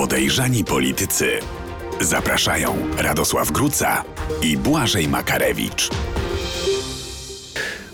[0.00, 1.30] Podejrzani politycy.
[2.00, 4.04] Zapraszają Radosław Gruca
[4.42, 5.90] i Błażej Makarewicz.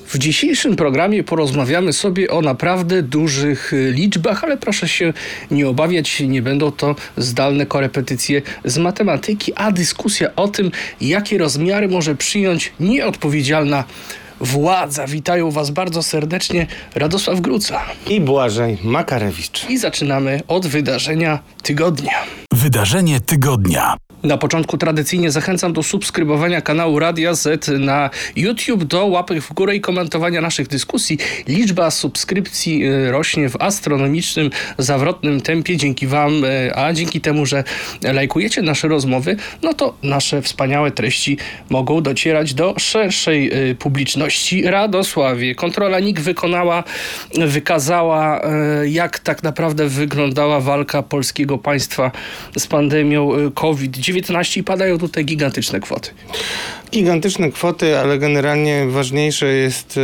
[0.06, 5.12] W dzisiejszym programie porozmawiamy sobie o naprawdę dużych liczbach, ale proszę się
[5.50, 10.70] nie obawiać, nie będą to zdalne korepetycje z matematyki, a dyskusja o tym,
[11.00, 13.84] jakie rozmiary może przyjąć nieodpowiedzialna
[14.40, 15.06] władza.
[15.06, 17.80] Witają Was bardzo serdecznie Radosław Gruca.
[18.06, 19.70] I Błażej Makarewicz.
[19.70, 22.12] I zaczynamy od wydarzenia tygodnia.
[22.52, 23.96] Wydarzenie tygodnia.
[24.22, 29.76] Na początku tradycyjnie zachęcam do subskrybowania kanału Radia Z na YouTube, do łapek w górę
[29.76, 31.18] i komentowania naszych dyskusji.
[31.48, 37.64] Liczba subskrypcji y, rośnie w astronomicznym, zawrotnym tempie dzięki Wam, y, a dzięki temu, że
[38.02, 41.38] lajkujecie nasze rozmowy, no to nasze wspaniałe treści
[41.70, 44.62] mogą docierać do szerszej y, publiczności.
[44.62, 46.84] Radosławie, kontrola NIK wykonała,
[47.34, 48.40] wykazała,
[48.84, 52.10] jak tak naprawdę wyglądała walka polskiego państwa
[52.58, 54.05] z pandemią COVID-19
[54.56, 56.10] i padają tutaj gigantyczne kwoty.
[56.92, 59.98] Gigantyczne kwoty, ale generalnie ważniejsze jest,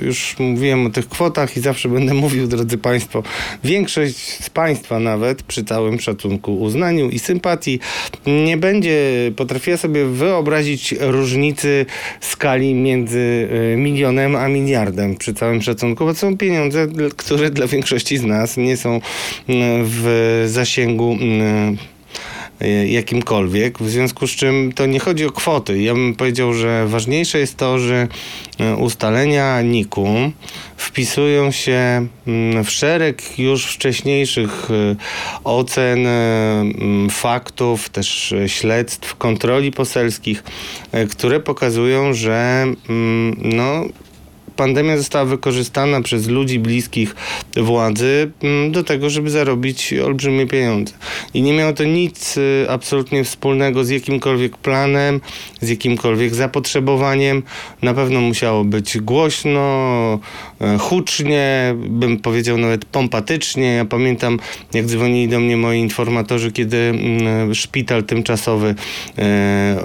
[0.00, 3.22] e, już mówiłem o tych kwotach i zawsze będę mówił, drodzy Państwo,
[3.64, 7.80] większość z Państwa nawet, przy całym szacunku, uznaniu i sympatii,
[8.26, 8.98] nie będzie
[9.36, 11.86] potrafiła sobie wyobrazić różnicy
[12.20, 18.18] skali między e, milionem a miliardem, przy całym szacunku, bo są pieniądze, które dla większości
[18.18, 19.00] z nas nie są
[19.84, 21.97] w zasięgu E,
[22.86, 25.82] jakimkolwiek, w związku z czym to nie chodzi o kwoty.
[25.82, 28.08] Ja bym powiedział, że ważniejsze jest to, że
[28.58, 30.08] e, ustalenia NIK-u
[30.76, 34.96] wpisują się mm, w szereg już wcześniejszych e,
[35.44, 36.06] ocen,
[37.10, 40.42] faktów, też śledztw, kontroli poselskich,
[41.10, 43.84] które pokazują, że mm, no,
[44.58, 47.14] pandemia została wykorzystana przez ludzi bliskich
[47.56, 50.94] władzy mm, do tego, żeby zarobić olbrzymie pieniądze.
[51.34, 55.20] I nie miało to nic y, absolutnie wspólnego z jakimkolwiek planem,
[55.60, 57.42] z jakimkolwiek zapotrzebowaniem.
[57.82, 59.60] Na pewno musiało być głośno,
[60.60, 63.74] e, hucznie, bym powiedział nawet pompatycznie.
[63.74, 64.38] Ja pamiętam,
[64.74, 68.74] jak dzwonili do mnie moi informatorzy, kiedy mm, szpital tymczasowy
[69.18, 69.76] e,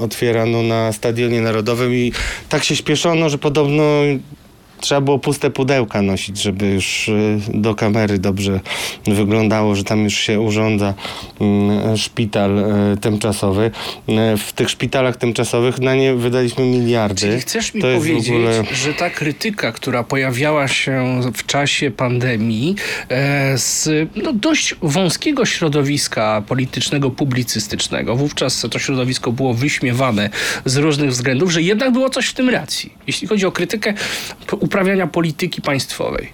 [0.00, 2.12] otwierano na Stadionie Narodowym i
[2.48, 4.37] tak się śpieszono, że podobno 嗯。
[4.80, 8.60] Trzeba było puste pudełka nosić, żeby już y, do kamery dobrze
[9.06, 10.94] wyglądało, że tam już się urządza
[11.40, 13.70] mm, szpital y, tymczasowy.
[14.08, 17.20] Y, w tych szpitalach tymczasowych na nie wydaliśmy miliardy.
[17.20, 18.64] Czyli chcesz mi to powiedzieć, ogóle...
[18.72, 22.76] że ta krytyka, która pojawiała się w czasie pandemii
[23.08, 30.30] e, z no, dość wąskiego środowiska politycznego, publicystycznego, wówczas to środowisko było wyśmiewane
[30.64, 32.92] z różnych względów, że jednak było coś w tym racji.
[33.06, 33.94] Jeśli chodzi o krytykę
[34.68, 36.28] uprawiania polityki państwowej.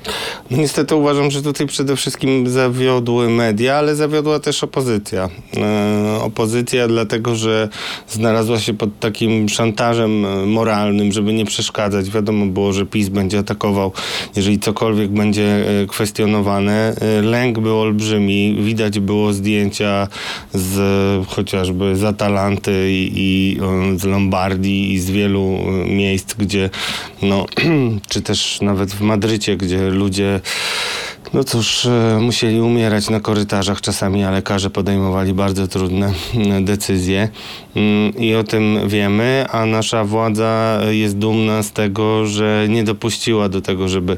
[0.51, 5.29] No niestety uważam, że tutaj przede wszystkim zawiodły media, ale zawiodła też opozycja.
[5.57, 7.69] E, opozycja dlatego, że
[8.09, 12.11] znalazła się pod takim szantażem e, moralnym, żeby nie przeszkadzać.
[12.11, 13.93] Wiadomo było, że PiS będzie atakował,
[14.37, 16.95] jeżeli cokolwiek będzie e, kwestionowane.
[17.01, 18.57] E, lęk był olbrzymi.
[18.61, 20.09] Widać było zdjęcia
[20.55, 23.61] z chociażby z Atalanty i, i
[23.99, 26.71] z Lombardii i z wielu miejsc, gdzie
[27.25, 27.47] no,
[28.11, 30.41] czy też nawet w Madrycie, gdzie ludzie
[31.35, 37.29] no cóż, e, musieli umierać na korytarzach czasami, a lekarze podejmowali bardzo trudne mm, decyzje
[38.19, 43.61] i o tym wiemy, a nasza władza jest dumna z tego, że nie dopuściła do
[43.61, 44.17] tego, żeby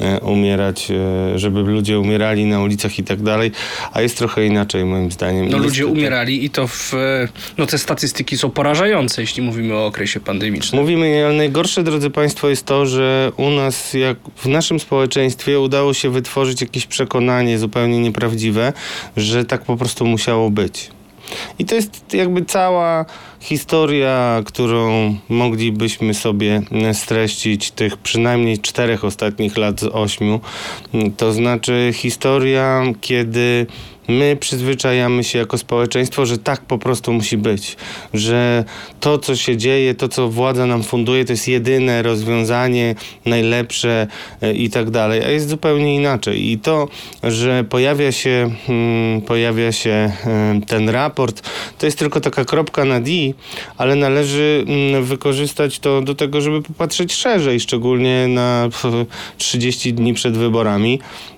[0.00, 3.50] e, umierać, e, żeby ludzie umierali na ulicach i tak dalej,
[3.92, 5.48] a jest trochę inaczej moim zdaniem.
[5.48, 6.92] No ludzie umierali i to w,
[7.58, 10.80] no te statystyki są porażające, jeśli mówimy o okresie pandemicznym.
[10.80, 15.94] Mówimy, ale najgorsze, drodzy Państwo, jest to, że u nas, jak w naszym społeczeństwie udało
[15.94, 18.72] się wytworzyć jakieś przekonanie zupełnie nieprawdziwe,
[19.16, 20.97] że tak po prostu musiało być.
[21.58, 23.04] I to jest jakby cała
[23.40, 26.62] historia, którą moglibyśmy sobie
[26.92, 30.40] streścić tych przynajmniej czterech ostatnich lat z ośmiu.
[31.16, 33.66] To znaczy historia, kiedy
[34.08, 37.76] my przyzwyczajamy się jako społeczeństwo, że tak po prostu musi być,
[38.14, 38.64] że
[39.00, 42.94] to, co się dzieje, to, co władza nam funduje, to jest jedyne rozwiązanie,
[43.24, 44.06] najlepsze
[44.42, 46.50] e, i tak dalej, a jest zupełnie inaczej.
[46.50, 46.88] I to,
[47.22, 53.00] że pojawia się, hmm, pojawia się e, ten raport, to jest tylko taka kropka na
[53.00, 53.10] D,
[53.76, 58.68] ale należy hmm, wykorzystać to do tego, żeby popatrzeć szerzej, szczególnie na
[59.38, 61.37] 30 dni przed wyborami, hmm,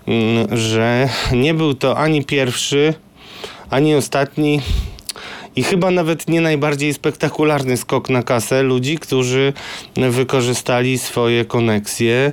[0.52, 2.94] że nie był to ani pierwszy,
[3.70, 4.61] ani ostatni
[5.56, 9.52] i chyba nawet nie najbardziej spektakularny skok na kasę ludzi, którzy
[9.97, 12.32] wykorzystali swoje koneksje.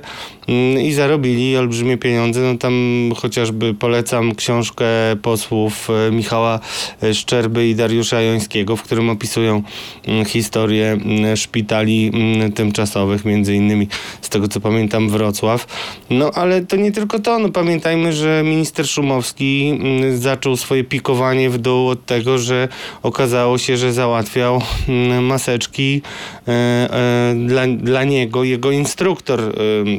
[0.82, 2.40] i zarobili olbrzymie pieniądze.
[2.40, 2.72] No tam
[3.16, 4.86] chociażby polecam książkę
[5.22, 6.60] posłów e, Michała
[7.02, 9.62] e, Szczerby i Dariusza Jońskiego, w którym opisują
[10.06, 13.88] mm, historię mm, szpitali mm, tymczasowych, między innymi
[14.20, 15.66] z tego co pamiętam Wrocław.
[16.10, 21.50] No ale to nie tylko to, no pamiętajmy, że minister Szumowski mm, zaczął swoje pikowanie
[21.50, 22.68] w dół od tego, że
[23.02, 26.02] okazało się, że załatwiał mm, maseczki
[26.48, 29.40] e, dla, dla niego, jego instruktor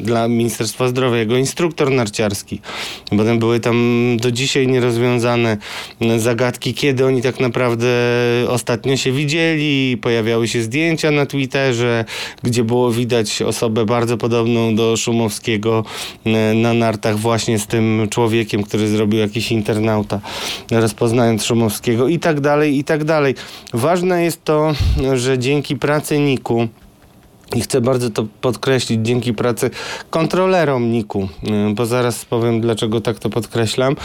[0.02, 2.62] dla Ministerstwa Zdrowia, jego instruktor narciarski.
[3.10, 3.78] Potem były tam
[4.22, 5.58] do dzisiaj nierozwiązane
[6.18, 7.88] zagadki, kiedy oni tak naprawdę
[8.48, 9.98] ostatnio się widzieli.
[10.02, 12.06] Pojawiały się zdjęcia na Twitterze,
[12.44, 15.84] gdzie było widać osobę bardzo podobną do Szumowskiego
[16.26, 20.20] e, na nartach właśnie z tym człowiekiem, który zrobił jakiś internauta,
[20.72, 23.36] rozpoznając Szumowskiego i tak dalej, i tak dalej.
[23.74, 24.74] Ważne jest to,
[25.14, 26.68] że dzięki pracy Niku
[27.56, 29.70] i chcę bardzo to podkreślić dzięki pracy
[30.10, 31.28] kontrolerom NIK-u, y,
[31.74, 33.96] bo zaraz powiem dlaczego tak to podkreślam.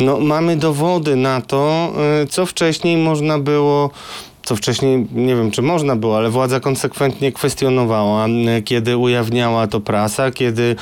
[0.00, 1.92] No, mamy dowody na to,
[2.22, 3.90] y, co wcześniej można było
[4.44, 8.26] co wcześniej nie wiem, czy można było, ale władza konsekwentnie kwestionowała,
[8.64, 10.76] kiedy ujawniała to prasa, kiedy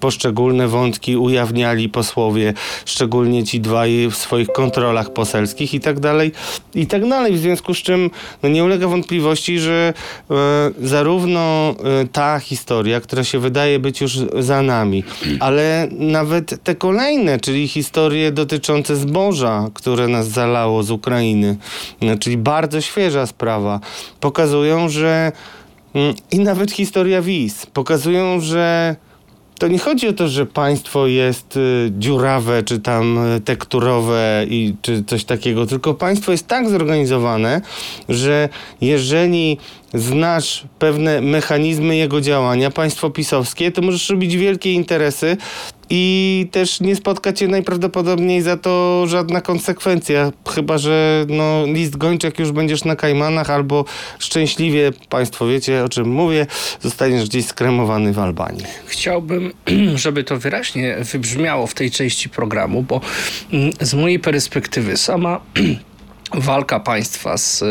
[0.00, 2.54] poszczególne wątki ujawniali posłowie,
[2.84, 6.32] szczególnie ci dwaj w swoich kontrolach poselskich i tak dalej,
[6.74, 7.32] i tak dalej.
[7.32, 8.10] W związku z czym
[8.42, 9.94] no nie ulega wątpliwości, że
[10.30, 10.34] e,
[10.82, 11.74] zarówno e,
[12.12, 15.04] ta historia, która się wydaje być już za nami,
[15.40, 21.56] ale nawet te kolejne, czyli historie dotyczące zboża, które nas zalało z Ukrainy,
[22.20, 23.80] czyli bardzo świeża sprawa,
[24.20, 25.32] pokazują, że
[25.94, 27.66] mm, i nawet historia wiz.
[27.66, 28.96] Pokazują, że
[29.58, 34.74] to nie chodzi o to, że państwo jest y, dziurawe, czy tam y, tekturowe, i,
[34.82, 37.60] czy coś takiego, tylko państwo jest tak zorganizowane,
[38.08, 38.48] że
[38.80, 39.58] jeżeli
[39.94, 45.36] znasz pewne mechanizmy jego działania, państwo pisowskie, to możesz robić wielkie interesy
[45.90, 52.26] i też nie spotka cię najprawdopodobniej za to żadna konsekwencja, chyba że no, list gończy,
[52.26, 53.84] jak już będziesz na Kajmanach, albo
[54.18, 56.46] szczęśliwie, państwo wiecie o czym mówię,
[56.80, 58.64] zostaniesz gdzieś skremowany w Albanii.
[58.86, 59.52] Chciałbym,
[59.94, 63.00] żeby to wyraźnie wybrzmiało w tej części programu, bo
[63.52, 65.40] mm, z mojej perspektywy sama
[66.34, 67.66] walka państwa z e,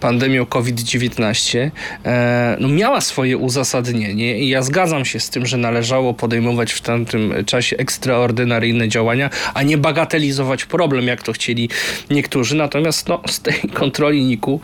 [0.00, 1.70] pandemią COVID-19
[2.04, 6.80] e, no miała swoje uzasadnienie i ja zgadzam się z tym, że należało podejmować w
[6.80, 11.68] tamtym czasie ekstraordynaryjne działania, a nie bagatelizować problem, jak to chcieli
[12.10, 12.56] niektórzy.
[12.56, 14.60] Natomiast no, z tej kontroli NIK-u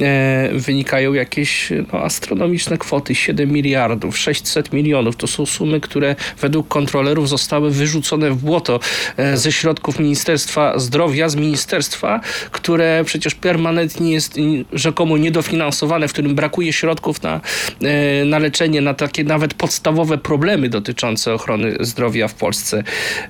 [0.00, 5.16] e, wynikają jakieś no, astronomiczne kwoty, 7 miliardów, 600 milionów.
[5.16, 8.80] To są sumy, które według kontrolerów zostały wyrzucone w błoto
[9.16, 12.20] e, ze środków Ministerstwa Zdrowia, z ministerstwa,
[12.50, 12.65] które
[13.04, 14.38] przecież permanentnie jest
[14.72, 17.40] rzekomo niedofinansowane, w którym brakuje środków na,
[17.82, 22.82] e, na leczenie, na takie nawet podstawowe problemy dotyczące ochrony zdrowia w Polsce.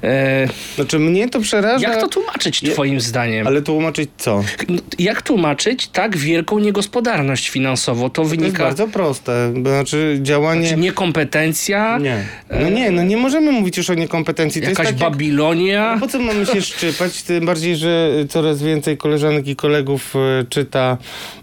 [0.03, 1.89] E, Znaczy mnie to przeraża.
[1.89, 3.47] Jak to tłumaczyć twoim zdaniem?
[3.47, 4.45] Ale tłumaczyć co?
[4.69, 8.11] No, Jak tłumaczyć tak wielką niegospodarność finansową?
[8.11, 8.63] To To jest wynika...
[8.65, 9.53] bardzo proste.
[9.63, 10.69] Znaczy działanie...
[10.69, 11.99] Czy niekompetencja?
[11.99, 12.25] Nie.
[12.61, 14.63] No nie, no nie możemy mówić już o niekompetencji.
[14.63, 15.13] To Jakaś jest tak jak...
[15.13, 15.97] Babilonia?
[16.01, 17.23] Po co mamy się szczypać?
[17.23, 20.99] Tym bardziej, że coraz więcej koleżanek i kolegów e, czyta,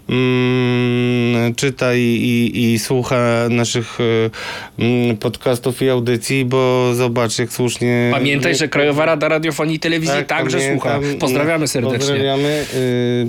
[0.08, 7.52] mm, czyta i, i, i słucha naszych e, mm, podcastów i audycji, bo zobacz, jak
[7.52, 8.10] słusznie...
[8.12, 11.02] Pamiętaj, że Krajowa Rada Radiofonii i Telewizji Tak, także pamiętam.
[11.02, 11.18] słucha.
[11.20, 11.98] Pozdrawiamy serdecznie.
[11.98, 12.64] Pozdrawiamy.
[12.74, 13.26] Y,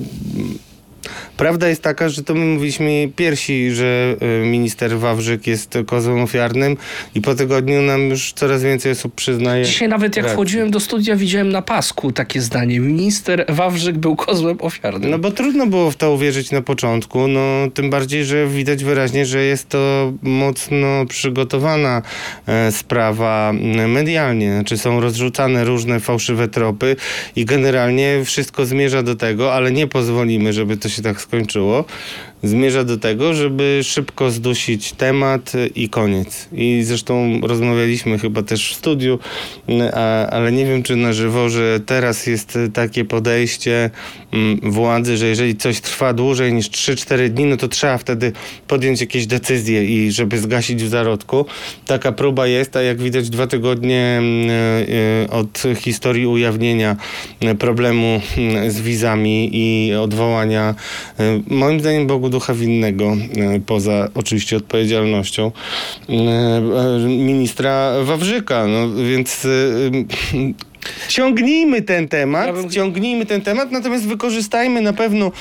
[1.37, 6.77] Prawda jest taka, że to my mówiliśmy piersi, że y, minister Wawrzyk jest kozłem ofiarnym
[7.15, 9.65] i po tygodniu nam już coraz więcej osób przyznaje.
[9.65, 10.35] Dzisiaj nawet jak rację.
[10.35, 12.79] wchodziłem do studia, widziałem na pasku takie zdanie.
[12.79, 15.11] Minister Wawrzyk był kozłem ofiarnym.
[15.11, 17.41] No bo trudno było w to uwierzyć na początku, no
[17.73, 22.01] tym bardziej, że widać wyraźnie, że jest to mocno przygotowana
[22.47, 23.53] e, sprawa
[23.87, 24.53] medialnie.
[24.53, 26.95] Znaczy są rozrzucane różne fałszywe tropy
[27.35, 31.85] i generalnie wszystko zmierza do tego, ale nie pozwolimy, żeby to się tak skończyło.
[32.43, 36.49] Zmierza do tego, żeby szybko zdusić temat i koniec.
[36.53, 39.19] I zresztą rozmawialiśmy chyba też w studiu,
[39.93, 43.89] a, ale nie wiem czy na żywo, że teraz jest takie podejście
[44.31, 48.31] mm, władzy, że jeżeli coś trwa dłużej niż 3-4 dni, no to trzeba wtedy
[48.67, 51.45] podjąć jakieś decyzje i żeby zgasić w zarodku.
[51.85, 54.49] Taka próba jest, a jak widać dwa tygodnie mm,
[55.23, 56.95] e, od historii ujawnienia
[57.39, 60.75] e, problemu mm, z wizami i odwołania
[61.19, 63.05] e, moim zdaniem Bogu ducha winnego,
[63.55, 65.51] e, poza oczywiście odpowiedzialnością
[66.09, 68.67] e, e, ministra Wawrzyka.
[68.67, 69.47] No, więc
[71.09, 75.31] ciągnijmy ten temat, Ja bym- ciągnijmy ten temat, natomiast wykorzystajmy na pewno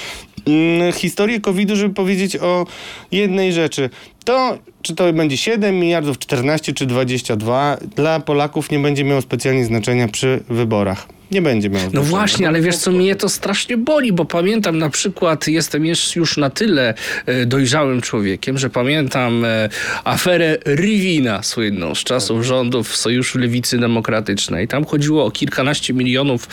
[0.46, 2.66] mm, historię COVID-u, żeby powiedzieć o
[3.12, 3.90] jednej rzeczy.
[4.24, 9.64] to czy to będzie 7 miliardów, 14 czy 22, dla Polaków nie będzie miało specjalnie
[9.64, 11.06] znaczenia przy wyborach.
[11.34, 14.90] Nie będzie miało No właśnie, ale wiesz co, mnie to strasznie boli, bo pamiętam na
[14.90, 15.86] przykład, jestem
[16.16, 16.94] już na tyle
[17.26, 19.68] e, dojrzałym człowiekiem, że pamiętam e,
[20.04, 24.68] aferę Rivina słynną z czasów rządów Sojuszu Lewicy Demokratycznej.
[24.68, 26.48] Tam chodziło o kilkanaście milionów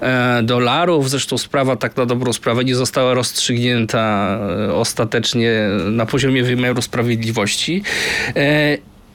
[0.00, 1.10] e, dolarów.
[1.10, 4.38] Zresztą sprawa tak na dobrą sprawę nie została rozstrzygnięta
[4.74, 7.82] ostatecznie na poziomie wymiaru sprawiedliwości.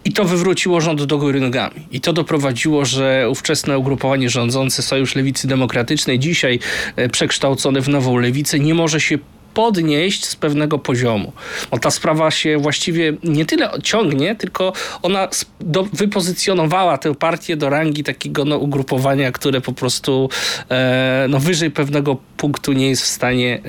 [0.05, 1.87] I to wywróciło rząd do góry nogami.
[1.91, 6.59] I to doprowadziło, że ówczesne ugrupowanie rządzące Sojusz Lewicy Demokratycznej, dzisiaj
[6.95, 9.17] e, przekształcone w nową lewicę, nie może się
[9.55, 11.31] podnieść z pewnego poziomu.
[11.71, 15.27] Bo ta sprawa się właściwie nie tyle ciągnie, tylko ona
[15.59, 20.29] do, wypozycjonowała tę partię do rangi takiego no, ugrupowania, które po prostu
[20.69, 23.59] e, no, wyżej pewnego punktu nie jest w stanie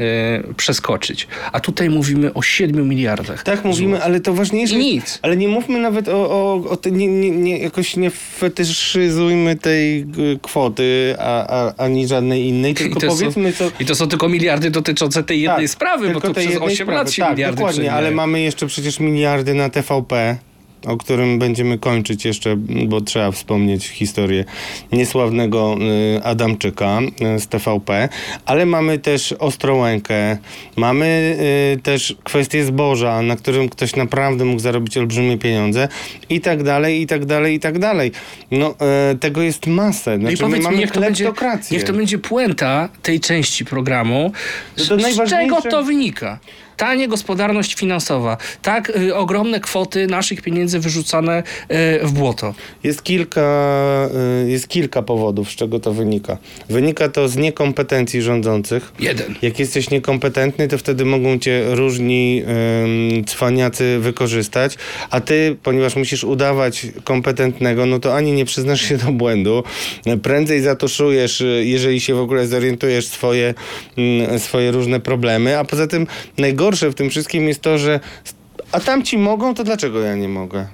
[0.48, 1.28] e, przeskoczyć.
[1.52, 3.42] A tutaj mówimy o 7 miliardach.
[3.42, 4.74] Tak mówimy, ale to ważniejsze.
[4.74, 5.18] I nic.
[5.22, 10.06] Ale nie mówmy nawet o, o, o te, nie, nie, nie, jakoś nie fetyszyzujmy tej
[10.42, 13.70] kwoty, a, a, ani żadnej innej, tylko są- powiedzmy co.
[13.80, 16.76] I to są tylko miliardy dotyczące tej jednej Tak, sprawy, bo to przez jednej 8
[16.76, 16.92] sprawy.
[16.92, 20.36] lat się tak, miliardy dokładnie, ale mamy jeszcze przecież miliardy na TVP,
[20.86, 24.44] o którym będziemy kończyć jeszcze, bo trzeba wspomnieć historię
[24.92, 25.76] niesławnego
[26.16, 26.98] y, Adamczyka
[27.36, 28.08] y, z TVP,
[28.46, 30.38] ale mamy też Ostrołękę,
[30.76, 31.36] mamy
[31.76, 35.88] y, też kwestię zboża, na którym ktoś naprawdę mógł zarobić olbrzymie pieniądze
[36.28, 38.12] i tak dalej, i tak dalej, i tak dalej.
[38.50, 38.74] No,
[39.20, 40.18] tego jest masę.
[40.18, 41.32] No i Znaczy, powiedz mi, mamy niech to, będzie,
[41.70, 44.32] niech to będzie puenta tej części programu.
[44.78, 46.38] No Z, to z czego to wynika?
[46.76, 51.42] Ta niegospodarność finansowa, tak y, ogromne kwoty naszych pieniędzy wyrzucane
[52.02, 52.54] y, w błoto.
[52.84, 54.08] Jest kilka,
[54.44, 56.38] y, jest kilka powodów, z czego to wynika.
[56.68, 58.92] Wynika to z niekompetencji rządzących.
[59.00, 59.34] Jeden.
[59.42, 62.42] Jak jesteś niekompetentny, to wtedy mogą cię różni
[63.14, 64.76] ym, cwaniacy wykorzystać,
[65.10, 69.62] a ty, ponieważ musisz udawać kompetentnego, no to ani nie przyznasz się do błędu,
[70.22, 73.54] prędzej zatuszujesz, y, jeżeli się w ogóle zorientujesz swoje,
[73.98, 76.06] mm, swoje różne problemy, a poza tym
[76.38, 78.00] najgorsze w tym wszystkim jest to, że
[78.72, 80.66] a tamci mogą, to dlaczego ja nie mogę?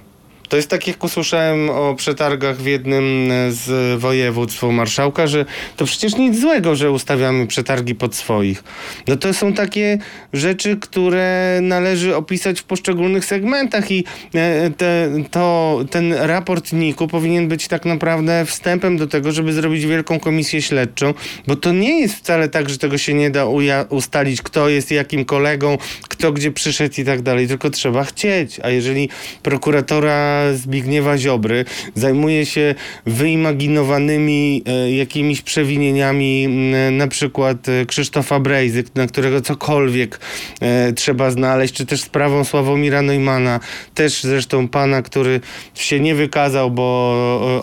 [0.49, 5.45] To jest tak, jak usłyszałem o przetargach w jednym z województw marszałka, że
[5.77, 8.63] to przecież nic złego, że ustawiamy przetargi pod swoich.
[9.07, 9.97] No to są takie
[10.33, 14.03] rzeczy, które należy opisać w poszczególnych segmentach i
[14.35, 19.85] e, te, to, ten raport NIK-u powinien być tak naprawdę wstępem do tego, żeby zrobić
[19.85, 21.13] wielką komisję śledczą,
[21.47, 23.45] bo to nie jest wcale tak, że tego się nie da
[23.89, 25.77] ustalić, kto jest jakim kolegą,
[26.09, 28.59] kto gdzie przyszedł i tak dalej, tylko trzeba chcieć.
[28.63, 29.09] A jeżeli
[29.43, 32.75] prokuratora Zbigniewa Ziobry zajmuje się
[33.05, 40.19] wyimaginowanymi e, jakimiś przewinieniami, m, na przykład e, Krzysztofa Brejzy, na którego cokolwiek
[40.61, 43.59] e, trzeba znaleźć, czy też sprawą Sławomira Neumana,
[43.93, 45.41] też zresztą pana, który
[45.75, 46.93] się nie wykazał, bo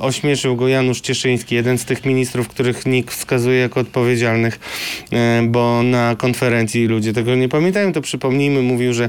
[0.00, 4.61] ośmieszył go Janusz Cieszyński, jeden z tych ministrów, których NIK wskazuje jako odpowiedzialnych,
[5.49, 9.09] bo na konferencji ludzie tego nie pamiętają, to przypomnijmy, mówił, że,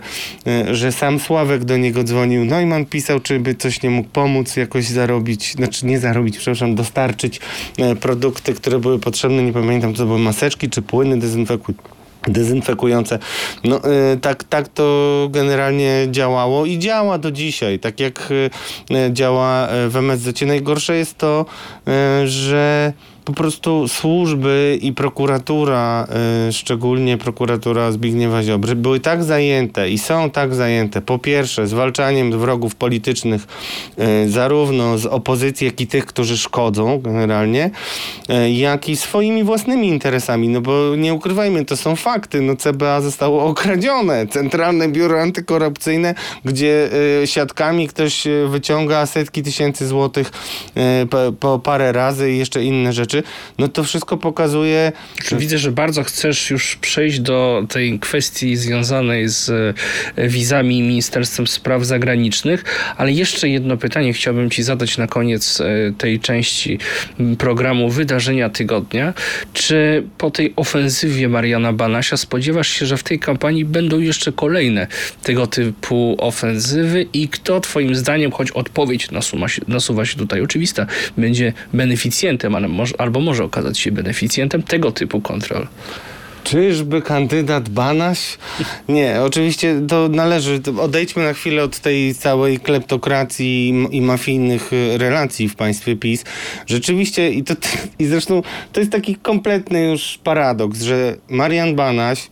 [0.71, 2.45] że sam Sławek do niego dzwonił.
[2.45, 7.39] Neumann pisał, czy by coś nie mógł pomóc, jakoś zarobić, znaczy nie zarobić, przepraszam, dostarczyć
[7.77, 13.19] e, produkty, które były potrzebne, nie pamiętam, co były maseczki, czy płyny dezynfekujące dezynfekujące.
[13.63, 13.77] No
[14.13, 17.79] y, tak, tak to generalnie działało i działa do dzisiaj.
[17.79, 18.49] Tak jak y,
[19.11, 20.41] działa w MSZ.
[20.41, 21.45] Najgorsze jest to,
[22.25, 22.93] że
[23.25, 26.07] po prostu służby i prokuratura,
[26.49, 32.39] y, szczególnie prokuratura Zbigniewa Ziobry, były tak zajęte i są tak zajęte, po pierwsze, zwalczaniem
[32.39, 33.47] wrogów politycznych,
[34.25, 37.69] y, zarówno z opozycji, jak i tych, którzy szkodzą generalnie,
[38.29, 43.01] y, jak i swoimi własnymi interesami, no bo nie ukrywajmy, to są fakty, no CBA
[43.01, 46.89] zostało okradzione, Centralne Biuro Antykorupcyjne, gdzie
[47.23, 50.31] y, siatkami ktoś y, wyciąga setki tysięcy złotych
[51.03, 53.10] y, po, po parę razy i jeszcze inne rzeczy,
[53.57, 54.91] no to wszystko pokazuje,
[55.23, 59.49] Czy widzę, że bardzo chcesz już przejść do tej kwestii związanej z
[60.15, 62.63] e, wizami i Ministerstwem Spraw Zagranicznych,
[62.97, 65.65] ale jeszcze jedno pytanie chciałbym Ci zadać na koniec e,
[65.97, 66.79] tej części
[67.37, 69.13] programu Wydarzenia Tygodnia.
[69.53, 74.87] Czy po tej ofensywie Mariana Banasia spodziewasz się, że w tej kampanii będą jeszcze kolejne
[75.23, 80.85] tego typu ofensywy i kto Twoim zdaniem, choć odpowiedź nasuwa się, nasuwa się tutaj oczywista,
[81.17, 85.67] będzie beneficjentem, ale może, albo może okazać się beneficjentem tego typu kontrol?
[86.43, 88.37] Czyżby kandydat Banaś?
[88.89, 90.61] Nie, oczywiście to należy.
[90.81, 96.23] Odejdźmy na chwilę od tej całej kleptokracji i mafijnych y, relacji w państwie PiS.
[96.67, 97.53] Rzeczywiście, i, to,
[97.99, 98.41] i zresztą
[98.71, 102.29] to jest taki kompletny już paradoks, że Marian Banaś,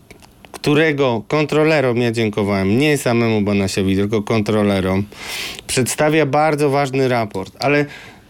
[0.51, 5.03] którego kontrolerom ja dziękowałem, nie samemu Banasiowi, tylko kontrolerom,
[5.67, 7.85] przedstawia bardzo ważny raport, ale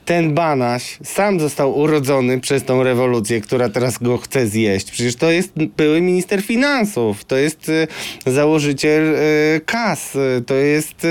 [0.10, 4.92] ten Banaś sam został urodzony przez tą rewolucję, która teraz go chce zjeść.
[4.92, 7.88] Przecież to jest były minister finansów, to jest y,
[8.26, 11.08] założyciel y, kas, y, to jest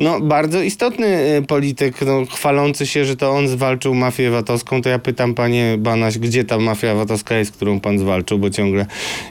[0.00, 4.82] no, bardzo istotny polityk, no, chwalący się, że to on zwalczył mafię VAT-owską.
[4.82, 8.86] To ja pytam panie Banaś, gdzie ta mafia VAT-owska jest, którą pan zwalczył, bo ciągle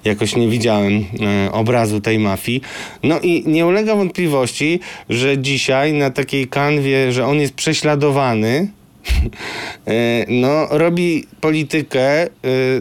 [0.06, 1.06] jakoś nie widziałem
[1.52, 2.62] obrazu tej mafii.
[3.04, 8.79] No i nie ulega wątpliwości, że dzisiaj na takiej kanwie, że on jest prześladowany,
[10.42, 12.30] no, robi politykę e,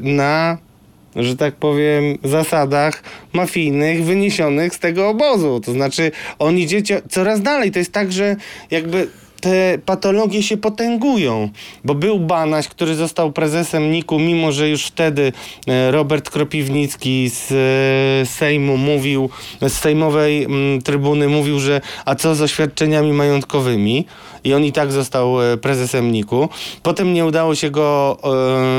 [0.03, 0.59] na,
[1.17, 5.61] że tak powiem, zasadach mafijnych wyniesionych z tego obozu.
[5.65, 7.73] To znaczy, on idzie coraz dalej.
[7.73, 8.37] To jest tak, że
[8.71, 9.09] jakby
[9.41, 11.49] te patologie się potęgują,
[11.85, 15.33] bo był Banaś, który został prezesem NIK-u, mimo że już wtedy
[15.67, 22.35] e, Robert Kropiwnicki z e, Sejmu mówił, z Sejmowej mm, trybuny mówił, że a co
[22.35, 24.07] z oświadczeniami majątkowymi?
[24.45, 26.49] I on i tak został e, prezesem NIK-u.
[26.83, 28.19] Potem nie udało się go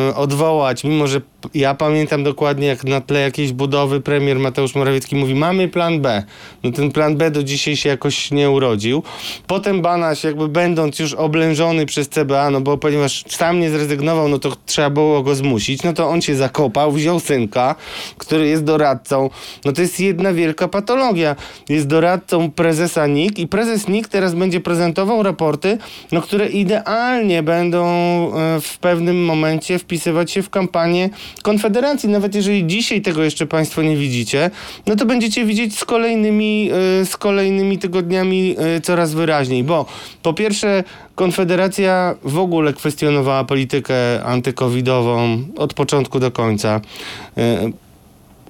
[0.09, 1.21] e, odwołać, mimo że
[1.53, 6.23] ja pamiętam dokładnie, jak na tle jakiejś budowy premier Mateusz Morawiecki mówi, mamy plan B.
[6.63, 9.03] No ten plan B do dzisiaj się jakoś nie urodził.
[9.47, 14.39] Potem Banaś, jakby będąc już oblężony przez CBA, no bo ponieważ sam nie zrezygnował, no
[14.39, 17.75] to trzeba było go zmusić, no to on się zakopał, wziął synka,
[18.17, 19.29] który jest doradcą.
[19.65, 21.35] No to jest jedna wielka patologia.
[21.69, 25.77] Jest doradcą prezesa NIK i prezes NIK teraz będzie prezentował raporty,
[26.11, 31.09] no, które idealnie będą e, w pewnym momencie wpisywać się w kampanię
[31.41, 32.09] Konfederacji.
[32.09, 34.51] Nawet jeżeli dzisiaj tego jeszcze Państwo nie widzicie,
[34.87, 36.69] no to będziecie widzieć z kolejnymi,
[37.01, 39.85] e, z kolejnymi tygodniami e, coraz wyraźniej, bo
[40.23, 40.83] po pierwsze
[41.15, 46.81] Konfederacja w ogóle kwestionowała politykę antykowidową od początku do końca.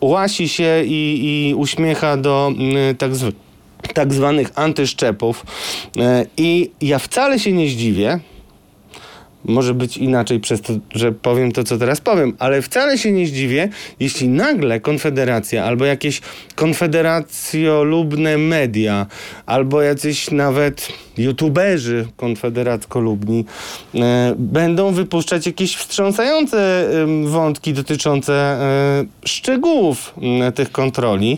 [0.01, 2.51] Łasi się i, i uśmiecha do
[2.97, 3.33] tak, zw-
[3.93, 5.45] tak zwanych antyszczepów.
[5.97, 8.19] E, I ja wcale się nie zdziwię,
[9.45, 13.27] może być inaczej przez to, że powiem to, co teraz powiem, ale wcale się nie
[13.27, 13.69] zdziwię,
[13.99, 16.21] jeśli nagle Konfederacja albo jakieś
[16.55, 19.05] konfederacjolubne media,
[19.45, 23.45] albo jacyś nawet youtuberzy konfederacko-lubni
[23.95, 26.89] e, będą wypuszczać jakieś wstrząsające
[27.25, 30.13] wątki dotyczące e, szczegółów
[30.55, 31.37] tych kontroli.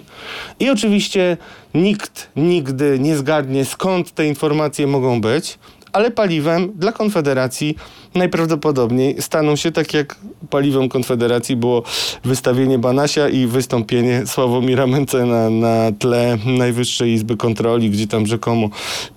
[0.59, 1.37] I oczywiście
[1.73, 5.57] nikt nigdy nie zgadnie, skąd te informacje mogą być
[5.93, 7.75] ale paliwem dla Konfederacji
[8.15, 10.15] najprawdopodobniej staną się tak jak
[10.49, 11.83] paliwem Konfederacji było
[12.23, 18.69] wystawienie Banasia i wystąpienie Sławomira Mencena na tle Najwyższej Izby Kontroli, gdzie tam rzekomo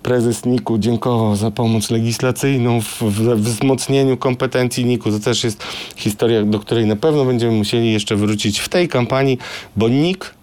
[0.03, 5.11] prezes NIK-u dziękował za pomoc legislacyjną w, w wzmocnieniu kompetencji NIK-u.
[5.11, 5.63] To też jest
[5.95, 9.37] historia, do której na pewno będziemy musieli jeszcze wrócić w tej kampanii,
[9.75, 10.33] bo NIK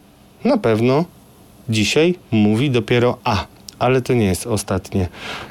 [0.45, 1.05] na pewno
[1.73, 3.47] dzisiaj mówi dopiero A.
[3.79, 5.09] Ale to nie jest ostatnie,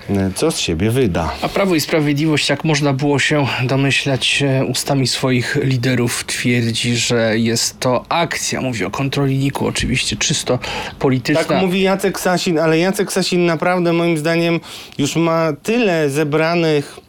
[0.09, 1.31] e, co z siebie wyda.
[1.41, 7.39] A Prawo i Sprawiedliwość, jak można było się domyślać e, ustami swoich liderów, twierdzi, że
[7.39, 8.61] jest to akcja.
[8.61, 10.59] Mówi o kontroli NIK-u, oczywiście czysto
[10.99, 11.43] polityczna.
[11.43, 14.59] Tak mówi Jacek Sasin, ale Jacek Sasin naprawdę moim zdaniem
[14.97, 16.99] już ma tyle zebranych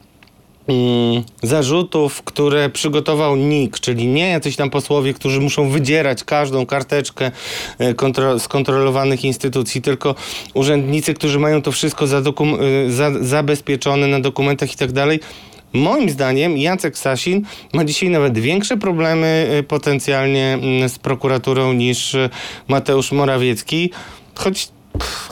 [1.43, 7.31] zarzutów, które przygotował NIK, czyli nie jacyś tam posłowie, którzy muszą wydzierać każdą karteczkę
[7.79, 10.15] e, kontro- z kontrolowanych instytucji, tylko
[10.55, 12.09] urzędnicy, którzy mają to wszystko e,
[12.91, 15.21] za- zabezpieczone na dokumentach i tak dalej.
[15.73, 22.17] Moim zdaniem Jacek Sasin ma dzisiaj nawet większe problemy e, potencjalnie mm, z prokuraturą niż
[22.69, 23.91] Mateusz Morawiecki,
[24.35, 24.69] choć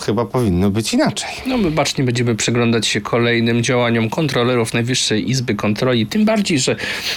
[0.01, 1.31] chyba powinno być inaczej.
[1.47, 6.77] No my bacznie będziemy przyglądać się kolejnym działaniom kontrolerów Najwyższej Izby Kontroli, tym bardziej, że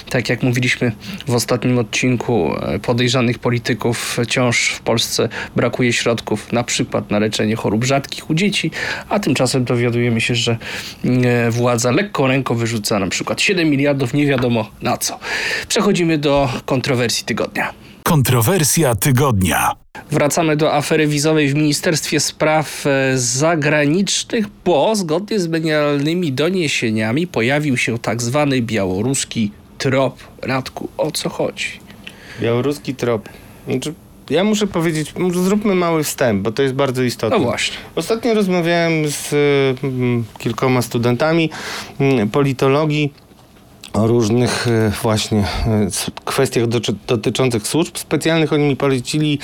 [0.09, 0.91] tak jak mówiliśmy
[1.27, 7.55] w ostatnim odcinku, e, podejrzanych polityków wciąż w Polsce brakuje środków, na przykład na leczenie
[7.55, 8.71] chorób rzadkich u dzieci,
[9.09, 10.57] a tymczasem dowiadujemy się, że
[11.05, 15.19] e, władza lekką ręką wyrzuca na przykład 7 miliardów nie wiadomo na co.
[15.67, 17.82] Przechodzimy do kontrowersji tygodnia.
[18.03, 19.71] Kontrowersja tygodnia.
[20.11, 27.77] Wracamy do afery wizowej w Ministerstwie Spraw e, Zagranicznych, bo zgodnie z medialnymi doniesieniami pojawił
[27.77, 30.19] się tak zwany białoruski trop.
[30.41, 31.65] Radku, o co chodzi?
[32.41, 33.29] Białoruski trop.
[33.67, 33.93] Znaczy,
[34.29, 37.37] ja muszę powiedzieć, może zróbmy mały wstęp, bo to jest bardzo istotne.
[37.37, 37.77] No właśnie.
[37.95, 39.33] Ostatnio rozmawiałem z
[39.83, 41.49] mm, kilkoma studentami
[41.99, 43.13] mm, politologii
[43.93, 45.87] o różnych e, właśnie e,
[46.25, 46.67] kwestiach
[47.07, 48.53] dotyczących służb specjalnych.
[48.53, 49.39] Oni mi polecili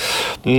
[0.46, 0.52] e,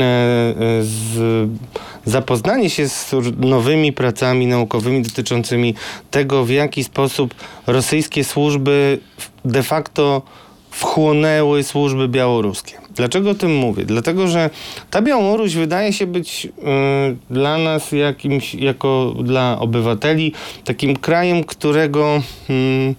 [2.04, 5.74] zapoznanie się z nowymi pracami naukowymi dotyczącymi
[6.10, 7.34] tego, w jaki sposób
[7.66, 8.98] rosyjskie służby
[9.44, 10.22] de facto
[10.70, 12.79] wchłonęły służby białoruskie.
[12.96, 13.84] Dlaczego o tym mówię?
[13.84, 14.50] Dlatego, że
[14.90, 16.50] ta Białoruś wydaje się być y,
[17.30, 20.32] dla nas jakimś, jako dla obywateli,
[20.64, 22.94] takim krajem, którego y,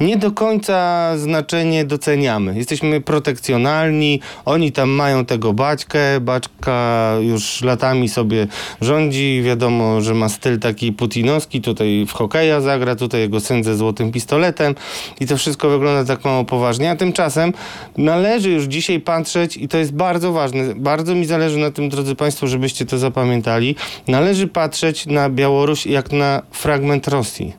[0.00, 2.56] nie do końca znaczenie doceniamy.
[2.56, 8.46] Jesteśmy protekcjonalni, oni tam mają tego baćkę, baćka już latami sobie
[8.80, 13.76] rządzi, wiadomo, że ma styl taki putinowski, tutaj w hokeja zagra, tutaj jego syn ze
[13.76, 14.74] złotym pistoletem
[15.20, 17.52] i to wszystko wygląda tak mało poważnie, a tymczasem
[17.96, 22.14] należy już dzisiaj patrzeć i to jest bardzo ważne, bardzo mi zależy na tym, drodzy
[22.14, 23.76] Państwo, żebyście to zapamiętali,
[24.08, 27.52] należy patrzeć na Białoruś jak na fragment Rosji.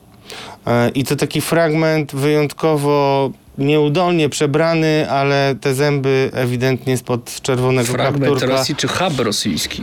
[0.66, 8.32] E, I to taki fragment wyjątkowo nieudolnie przebrany, ale te zęby ewidentnie spod czerwonego Fragment
[8.32, 8.46] kapturka.
[8.46, 9.82] Rosji czy hub rosyjski?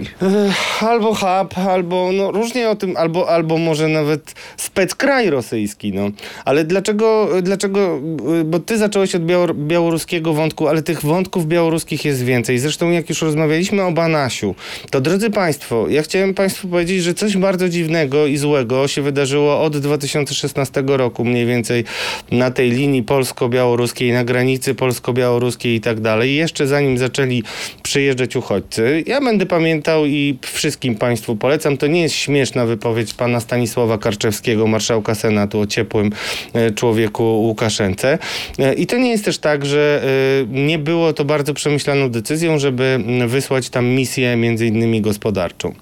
[0.82, 6.10] Albo hub, albo no różnie o tym, albo, albo może nawet speckraj rosyjski, no.
[6.46, 8.00] Ale dlaczego, dlaczego,
[8.46, 12.60] bo ty zacząłeś od białor- białoruskiego wątku, ale tych wątków białoruskich jest więcej.
[12.60, 14.56] Zresztą jak już rozmawialiśmy o Banasiu,
[14.90, 19.62] to drodzy państwo, ja chciałem państwu powiedzieć, że coś bardzo dziwnego i złego się wydarzyło
[19.62, 21.84] od 2016 roku mniej więcej
[22.32, 23.65] na tej linii polsko-białoruskiej,
[24.14, 26.36] na granicy polsko-białoruskiej i tak dalej.
[26.36, 27.44] Jeszcze zanim zaczęli
[27.84, 29.04] przyjeżdżać uchodźcy.
[29.08, 31.78] Ja będę pamiętał i wszystkim państwu polecam.
[31.78, 36.12] To nie jest śmieszna wypowiedź pana Stanisława Karczewskiego, marszałka Senatu o ciepłym
[36.54, 38.18] e, człowieku Łukaszence.
[38.60, 42.60] E, I to nie jest też tak, że e, nie było to bardzo przemyślaną decyzją,
[42.60, 45.74] żeby wysłać tam misję między innymi gospodarczą.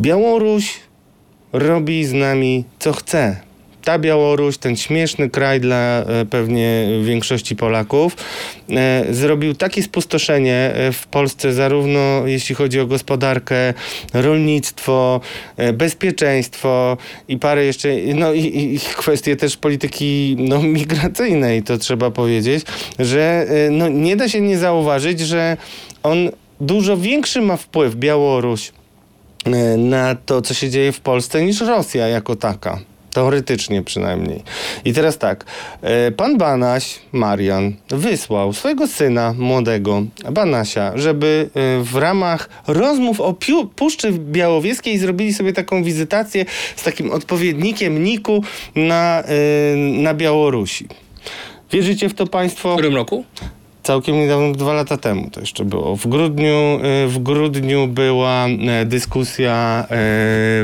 [0.00, 0.74] Białoruś
[1.52, 3.47] robi z nami co chce.
[3.84, 8.16] Ta Białoruś, ten śmieszny kraj dla e, pewnie większości Polaków,
[8.70, 13.74] e, zrobił takie spustoszenie e, w Polsce, zarówno jeśli chodzi o gospodarkę,
[14.14, 15.20] rolnictwo,
[15.72, 16.96] bezpieczeństwo
[17.28, 22.64] i parę jeszcze, no i, i kwestie też polityki no, migracyjnej, to trzeba powiedzieć,
[22.98, 25.56] że no, nie da się nie zauważyć, że
[26.02, 28.72] on dużo większy ma wpływ, Białoruś,
[29.76, 32.78] na to, co się dzieje w Polsce, niż Rosja jako taka.
[33.18, 34.42] Teoretycznie przynajmniej.
[34.84, 35.44] I teraz tak,
[35.82, 40.02] e, pan Banaś, Marian, wysłał swojego syna młodego,
[40.32, 43.34] Banasia, żeby e, w ramach rozmów o
[43.76, 46.44] Puszczy Białowieskiej zrobili sobie taką wizytację
[46.76, 50.86] z takim odpowiednikiem Niku na, e, na Białorusi.
[51.72, 52.72] Wierzycie w to państwo?
[52.72, 53.24] W którym roku?
[53.88, 55.96] Całkiem niedawno, dwa lata temu to jeszcze było.
[55.96, 59.86] W grudniu, y, w grudniu była e, dyskusja e,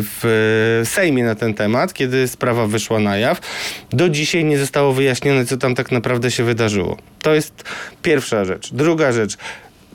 [0.00, 3.40] w Sejmie na ten temat, kiedy sprawa wyszła na jaw.
[3.90, 6.96] Do dzisiaj nie zostało wyjaśnione, co tam tak naprawdę się wydarzyło.
[7.22, 7.64] To jest
[8.02, 8.72] pierwsza rzecz.
[8.72, 9.36] Druga rzecz.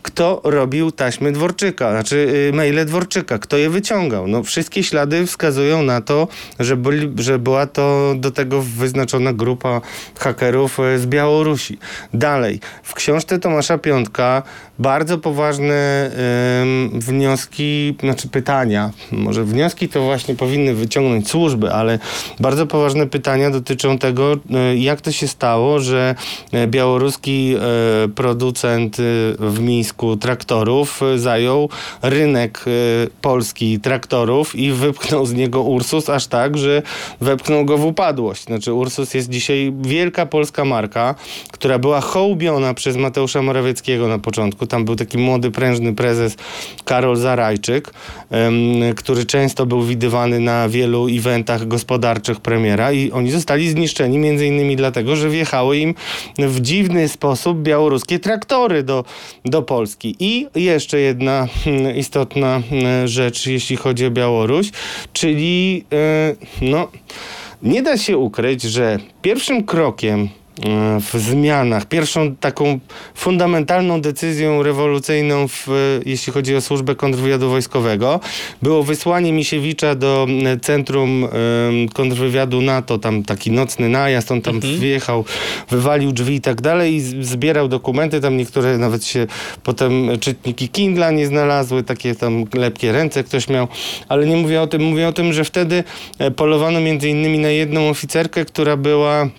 [0.02, 4.28] Kto robił taśmy Dworczyka, znaczy y, maile Dworczyka, kto je wyciągał?
[4.28, 6.28] No, wszystkie ślady wskazują na to,
[6.60, 9.82] że, byli, że była to do tego wyznaczona grupa
[10.20, 11.78] hakerów y, z Białorusi.
[12.14, 14.44] Dalej, w książce Tomasza Piątka
[14.80, 16.12] bardzo poważne
[16.94, 22.00] wnioski, znaczy pytania, może wnioski to właśnie powinny wyciągnąć służby, ale
[22.40, 26.16] bardzo poważne pytania dotyczą tego, y, jak to się stało, że
[26.54, 27.56] y, białoruski
[28.06, 28.98] y, producent
[29.40, 31.70] w Mińsku traktorów zajął
[32.02, 32.66] rynek
[33.22, 36.82] polski traktorów i wypchnął z niego Ursus aż tak, że
[37.22, 38.44] wepchnął go w upadłość.
[38.44, 41.16] Znaczy Ursus jest dzisiaj wielka polska marka,
[41.52, 44.68] która była hołbiona przez Mateusza Morawieckiego na początku.
[44.70, 46.36] Tam był taki młody, prężny prezes
[46.86, 47.94] Karol Zarajczyk,
[48.96, 54.76] który często był widywany na wielu eventach gospodarczych premiera i oni zostali zniszczeni między innymi
[54.76, 55.96] dlatego, że wjechały im
[56.38, 59.06] w dziwny sposób białoruskie traktory do,
[59.46, 60.16] do Polski.
[60.20, 64.72] I jeszcze jedna hmm, istotna hmm, rzecz, jeśli chodzi o Białoruś,
[65.14, 66.88] czyli e, no,
[67.64, 70.30] nie da się ukryć, że pierwszym krokiem
[71.00, 72.80] w zmianach, pierwszą taką
[73.16, 75.68] fundamentalną decyzją rewolucyjną, w,
[76.06, 78.20] jeśli chodzi o służbę kontrwywiadu wojskowego,
[78.62, 81.28] było wysłanie Misiewicza do m, centrum
[81.94, 85.26] kontrwywiadu NATO, tam taki nocny najazd, on tam wjechał,
[85.70, 89.28] wywalił drzwi i tak dalej i zbierał dokumenty, tam niektóre nawet się
[89.64, 93.68] potem czytniki Kindla nie znalazły, takie tam lepkie ręce ktoś miał,
[94.10, 95.84] ale nie mówię o tym, mówię o tym, że wtedy
[96.20, 99.30] e, polowano między innymi na jedną oficerkę, która była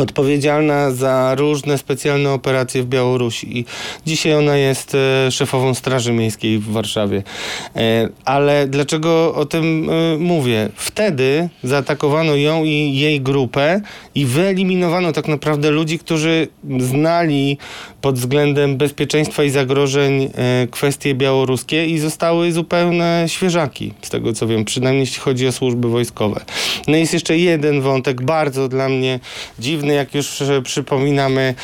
[0.00, 3.58] odpowiedzialna za różne specjalne operacje w Białorusi.
[3.58, 3.64] I
[4.06, 7.22] dzisiaj ona jest e, szefową Straży Miejskiej w Warszawie.
[7.76, 10.68] E, ale dlaczego o tym e, mówię?
[10.76, 13.80] Wtedy zaatakowano ją i jej grupę
[14.14, 17.58] i wyeliminowano tak naprawdę ludzi, którzy znali
[18.00, 20.30] pod względem bezpieczeństwa i zagrożeń
[20.70, 25.88] kwestie białoruskie i zostały zupełne świeżaki, z tego co wiem, przynajmniej jeśli chodzi o służby
[25.88, 26.44] wojskowe.
[26.88, 29.20] No jest jeszcze jeden wątek, bardzo dla mnie
[29.58, 31.54] dziwny, jak już e, przypominamy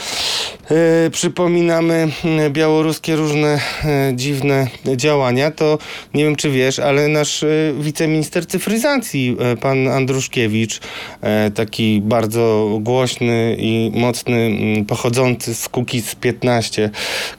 [1.11, 5.79] przypominamy mm, białoruskie różne e, dziwne działania, to
[6.15, 7.49] nie wiem czy wiesz, ale nasz e,
[7.81, 10.81] wiceminister cyfryzacji, e, pan Andruszkiewicz,
[11.21, 16.91] e, taki bardzo głośny i mocny, mm, pochodzący z Kukiz 15,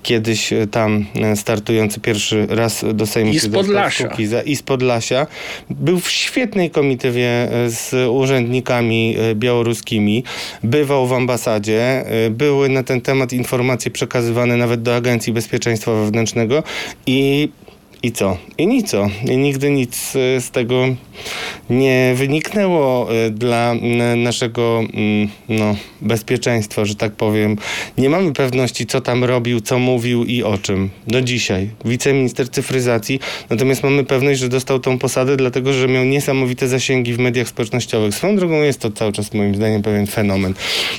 [0.03, 4.07] kiedyś e, tam e, startujący pierwszy raz do Sejmu I z Podlasia.
[4.07, 5.27] Kukiza, i z Podlasia,
[5.69, 10.23] był w świetnej komitywie e, z urzędnikami e, białoruskimi,
[10.63, 16.63] bywał w ambasadzie, e, były na ten temat informacje przekazywane nawet do Agencji Bezpieczeństwa Wewnętrznego
[17.07, 17.49] i
[18.03, 18.37] i co?
[18.57, 18.89] I nic.
[18.91, 19.09] co.
[19.31, 20.83] I nigdy nic e, z tego
[21.69, 23.73] nie wyniknęło e, dla
[24.15, 27.57] naszego mm, no, bezpieczeństwa, że tak powiem.
[27.97, 30.89] Nie mamy pewności, co tam robił, co mówił i o czym.
[31.07, 31.69] Do dzisiaj.
[31.85, 33.19] Wiceminister cyfryzacji.
[33.49, 38.15] Natomiast mamy pewność, że dostał tą posadę, dlatego że miał niesamowite zasięgi w mediach społecznościowych.
[38.15, 40.53] Swoją drogą jest to cały czas moim zdaniem pewien fenomen.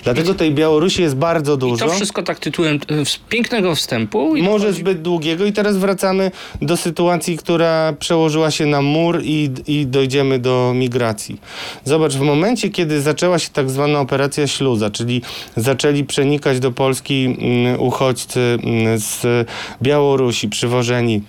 [0.05, 1.87] Dlatego tej Białorusi jest bardzo I dużo.
[1.87, 4.37] to wszystko tak tytułem z pięknego wstępu.
[4.37, 6.31] I Może dochodzi- zbyt długiego i teraz wracamy
[6.63, 6.94] do sytuacji,
[7.39, 11.41] która przełożyła się na mur i, i dojdziemy do migracji.
[11.85, 15.23] Zobacz, w momencie, kiedy zaczęła się tak zwana operacja śluza, czyli
[15.57, 19.23] zaczęli przenikać do Polski mm, uchodźcy mm, z
[19.83, 21.23] Białorusi przywożeni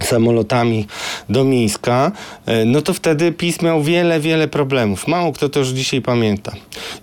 [0.00, 0.86] samolotami
[1.28, 2.12] do Mińska,
[2.46, 5.08] e, no to wtedy PiS miał wiele, wiele problemów.
[5.08, 6.52] Mało kto to już dzisiaj pamięta.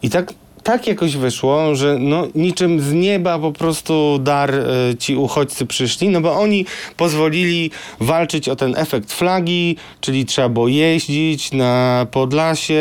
[0.03, 4.65] I tak tak jakoś wyszło, że no niczym z nieba po prostu dar e,
[4.99, 6.65] ci uchodźcy przyszli, no bo oni
[6.97, 12.73] pozwolili walczyć o ten efekt flagi, czyli trzeba było jeździć na Podlasie,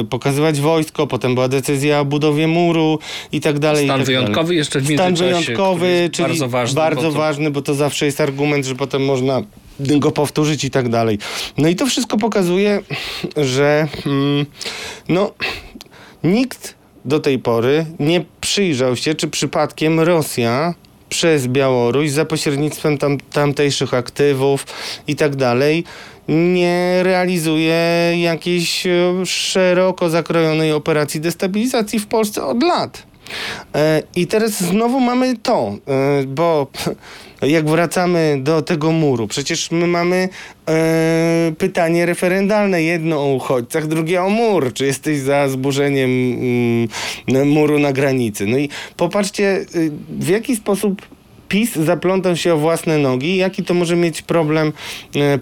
[0.00, 2.98] e, pokazywać wojsko, potem była decyzja o budowie muru
[3.32, 3.84] i tak dalej.
[3.84, 4.20] Stan tak dalej.
[4.20, 8.06] wyjątkowy jeszcze w Stan wyjątkowy, czyli bardzo ważny, bardzo bo to- ważny, bo to zawsze
[8.06, 9.42] jest argument, że potem można
[9.80, 11.18] go powtórzyć i tak dalej.
[11.58, 12.80] No i to wszystko pokazuje,
[13.36, 14.46] że mm,
[15.08, 15.32] no,
[16.24, 20.74] nikt do tej pory nie przyjrzał się, czy przypadkiem Rosja
[21.08, 24.66] przez Białoruś za pośrednictwem tam, tamtejszych aktywów
[25.06, 25.84] i tak dalej
[26.28, 33.02] nie realizuje jakiejś e, szeroko zakrojonej operacji destabilizacji w Polsce od lat.
[33.74, 36.66] E, I teraz znowu mamy to, e, bo
[37.42, 40.28] jak wracamy do tego muru, przecież my mamy
[40.68, 44.72] e, pytanie referendalne, jedno o uchodźcach, drugie o mur.
[44.72, 46.10] Czy jesteś za zburzeniem
[47.28, 48.46] mm, muru na granicy?
[48.46, 51.02] No i popatrzcie, y, w jaki sposób
[51.48, 54.72] PiS zaplątał się o własne nogi, jaki to może mieć problem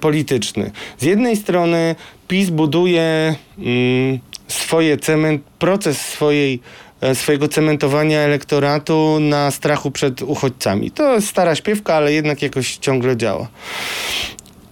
[0.00, 0.70] polityczny.
[0.98, 1.94] Z jednej strony
[2.28, 4.18] PiS buduje mm,
[4.48, 6.60] swoje cement, proces swojej,
[7.14, 10.90] swojego cementowania elektoratu na strachu przed uchodźcami.
[10.90, 13.48] To stara śpiewka, ale jednak jakoś ciągle działa.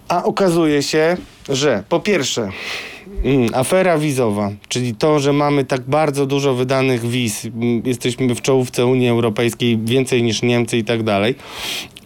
[0.07, 1.17] A okazuje się,
[1.49, 2.49] że po pierwsze,
[3.23, 8.41] mm, afera wizowa, czyli to, że mamy tak bardzo dużo wydanych wiz, mm, jesteśmy w
[8.41, 11.35] czołówce Unii Europejskiej więcej niż Niemcy i tak dalej,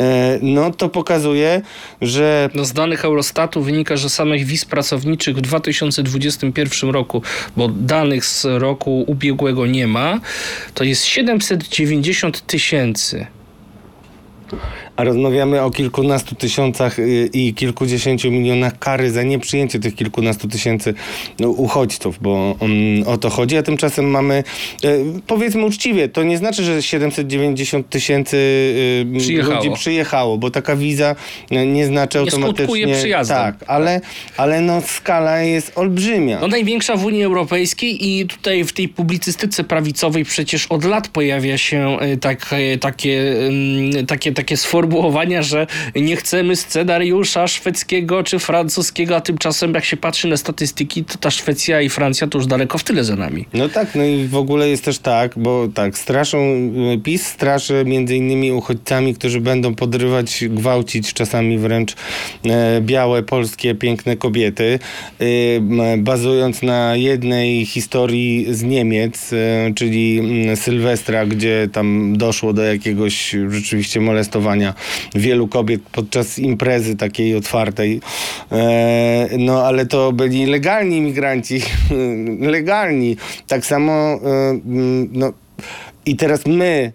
[0.01, 1.61] e, no to pokazuje,
[2.01, 7.21] że No z danych Eurostatu wynika, że samych wiz pracowniczych w 2021 roku,
[7.57, 10.19] bo danych z roku ubiegłego nie ma,
[10.73, 13.27] to jest 790 tysięcy.
[14.95, 20.93] A rozmawiamy o kilkunastu tysiącach y, i kilkudziesięciu milionach kary za nieprzyjęcie tych kilkunastu tysięcy
[21.39, 22.71] no, uchodźców, bo um,
[23.05, 23.57] o to chodzi.
[23.57, 24.43] A tymczasem mamy,
[24.83, 24.89] e,
[25.27, 28.37] powiedzmy uczciwie, to nie znaczy, że 790 tysięcy
[29.15, 29.55] y, Przyjechało.
[29.55, 31.15] ludzi przyjechało, bo taka wiza
[31.51, 32.65] nie znaczy Nie automatycznie...
[32.65, 33.37] skutkuje przyjazdem.
[33.37, 34.01] Tak, ale,
[34.37, 36.39] ale no, skala jest olbrzymia.
[36.39, 41.57] No największa w Unii Europejskiej i tutaj w tej publicystyce prawicowej przecież od lat pojawia
[41.57, 49.21] się tak, takie, mm, takie, takie sformułowania, że nie chcemy scenariusza szwedzkiego czy francuskiego, a
[49.21, 52.83] tymczasem jak się patrzy na statystyki, to ta Szwecja i Francja to już daleko w
[52.83, 53.45] tyle za nami.
[53.53, 56.37] No tak, no i w ogóle jest też tak, bo tak, straszą,
[57.03, 61.93] PiS straszy między innymi uchodźcami, którzy będą podrywać, gwałcić, czasami wręcz
[62.45, 64.79] e, białe, polskie, piękne kobiety,
[65.19, 72.63] m, bazując na jednej historii z Niemiec, e, czyli mm, Sylwestra, gdzie tam doszło do
[72.63, 74.74] jakiegoś rzeczywiście molestowania
[75.15, 78.01] wielu kobiet podczas imprezy takiej otwartej.
[78.51, 81.61] E, no ale to byli legalni imigranci,
[82.55, 83.17] legalni.
[83.47, 84.59] Tak samo, e,
[85.11, 85.33] no
[86.05, 86.91] i teraz my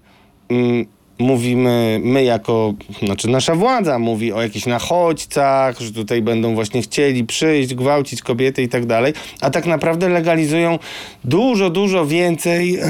[1.20, 7.24] mówimy, my jako, znaczy nasza władza mówi o jakichś nachodźcach, że tutaj będą właśnie chcieli
[7.24, 10.78] przyjść, gwałcić kobiety i tak dalej, a tak naprawdę legalizują
[11.24, 12.82] dużo, dużo więcej e,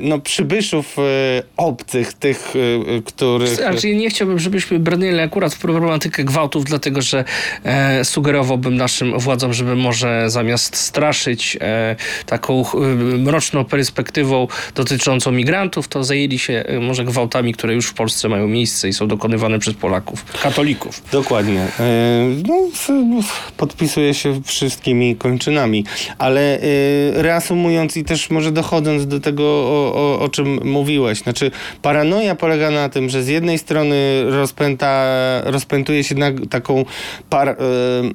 [0.00, 1.02] no, przybyszów e,
[1.56, 2.52] obcych, tych,
[2.96, 3.48] e, których...
[3.48, 7.24] Znaczy, nie chciałbym, żebyśmy brnęli akurat w problematykę gwałtów, dlatego że
[7.64, 12.78] e, sugerowałbym naszym władzom, żeby może zamiast straszyć e, taką e,
[13.18, 18.88] mroczną perspektywą dotyczącą migrantów, to zajęli się może gwałtami, które już w Polsce mają miejsce
[18.88, 21.02] i są dokonywane przez Polaków, katolików.
[21.12, 21.60] Dokładnie.
[21.80, 21.90] E,
[22.48, 22.54] No,
[23.56, 25.84] podpisuję się wszystkimi kończynami,
[26.18, 26.60] ale e,
[27.22, 31.50] reasumując i też może dochodząc do tego, o, o, o czym mówiłeś, znaczy
[31.82, 33.96] paranoja polega na tym, że z jednej strony
[34.30, 35.06] rozpęta,
[35.44, 36.84] rozpętuje się na taką
[37.30, 37.54] par, e,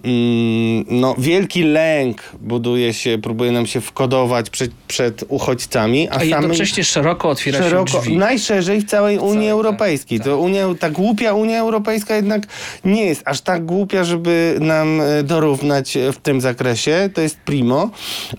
[0.03, 6.23] mm, no, wielki lęk buduje się, próbuje nam się wkodować przed, przed uchodźcami, a, A
[6.23, 8.17] jednocześnie szeroko otwiera szeroko, się drzwi.
[8.55, 10.19] Najszerzej w całej Unii tak, Europejskiej.
[10.19, 12.43] To Unia, ta głupia Unia Europejska jednak
[12.85, 17.09] nie jest aż tak głupia, żeby nam e, dorównać e, w tym zakresie.
[17.13, 17.89] To jest primo.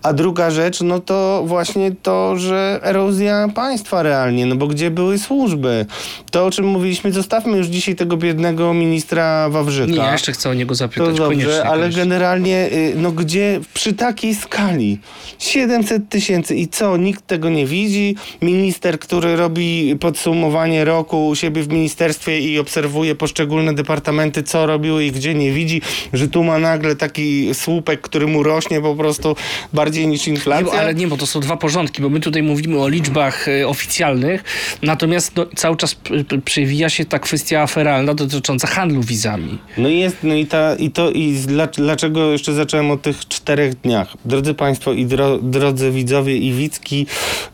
[0.02, 5.18] A druga rzecz, no to właśnie to, że erozja państwa realnie, no bo gdzie były
[5.18, 5.86] służby?
[6.30, 9.92] To, o czym mówiliśmy, zostawmy już dzisiaj tego biednego ministra Wawrzyka.
[9.92, 11.18] Nie, ja jeszcze chcę o niego To zapytać.
[11.18, 12.02] koniecznie, dobrze, ale koniecznie.
[12.02, 14.98] generalnie, y, no gdzie przy takiej skali
[15.38, 18.16] 700 tysięcy i co, nikt tego nie widzi?
[18.42, 25.04] Minister, który robi podsumowanie roku u siebie w ministerstwie i obserwuje poszczególne departamenty, co robiły
[25.04, 29.36] i gdzie nie widzi, że tu ma nagle taki słupek, który mu rośnie po prostu
[29.72, 30.64] bardziej niż Nie, inflacja.
[30.66, 33.68] bo, ale nie, bo to są dwa porządki, bo my tutaj mówimy o liczbach e,
[33.68, 34.44] oficjalnych,
[34.82, 35.96] natomiast no, cały czas
[36.44, 39.58] przewija się ta kwestia aferalna dotycząca handlu wizami.
[39.78, 41.36] No i jest, no i, ta, i to, i
[41.76, 44.16] dlaczego jeszcze zacząłem o tych czterech dniach.
[44.24, 47.06] Drodzy Państwo i dro, drodzy widzowie i widzki,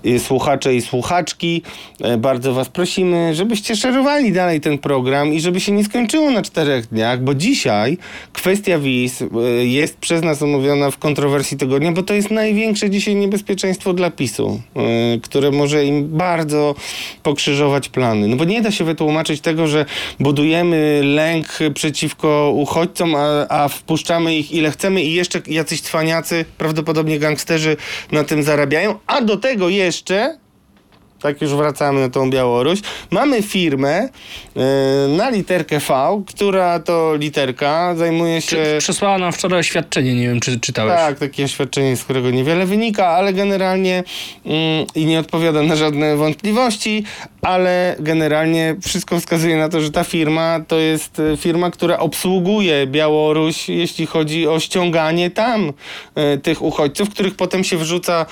[0.07, 1.63] y, słuchacze i słuchaczki,
[2.01, 6.43] e, bardzo Was prosimy, żebyście szerowali dalej ten program i żeby się nie skończyło na
[6.43, 7.99] czterech dniach, bo dzisiaj
[8.33, 9.27] kwestia wiz y,
[9.67, 14.61] jest przez nas omówiona w kontrowersji tygodnia, bo to jest największe dzisiaj niebezpieczeństwo dla PiSu,
[15.17, 16.75] y, które może im bardzo
[17.23, 18.29] pokrzyżować plany.
[18.29, 19.87] No bo nie da się wytłumaczyć tego, że
[20.21, 27.19] budujemy lęk przeciwko uchodźcom, a, a wpuszczamy ich ile chcemy i jeszcze jacyś cwaniacy, prawdopodobnie
[27.19, 27.77] gangsterzy
[28.13, 30.42] na tym zarabiają, a do tego jeszcze
[31.23, 32.79] tak już wracamy na tą Białoruś.
[33.11, 34.61] Mamy firmę y,
[35.09, 38.57] na literkę V, która to literka zajmuje się...
[38.79, 40.95] Przesłała nam wczoraj oświadczenie, nie wiem czy czytałeś.
[40.97, 44.05] Tak, takie oświadczenie, z którego niewiele wynika, ale generalnie
[44.47, 47.05] mm, i nie odpowiada na żadne wątpliwości,
[47.43, 52.87] ale generalnie wszystko wskazuje na to, że ta firma to jest e, firma, która obsługuje
[52.87, 55.73] Białoruś, jeśli chodzi o ściąganie tam
[56.15, 58.27] e, tych uchodźców, których potem się wrzuca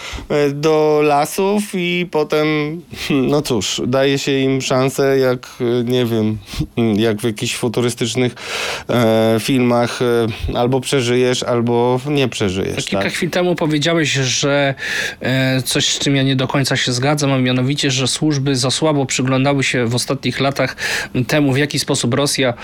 [0.55, 2.80] do lasów i potem,
[3.11, 6.39] no cóż, daje się im szansę, jak e, nie wiem,
[7.07, 8.35] jak w jakichś futurystycznych
[8.89, 10.27] e, filmach e,
[10.59, 12.85] albo przeżyjesz, albo nie przeżyjesz.
[12.85, 13.13] Kilka Tak?
[13.13, 14.75] chwil temu powiedziałeś, że
[15.21, 18.71] e, coś, z czym ja nie do końca się zgadzam, a mianowicie, że służby za
[18.71, 20.77] słabo przyglądały się w ostatnich latach
[21.27, 22.55] temu, w jaki sposób Rosja,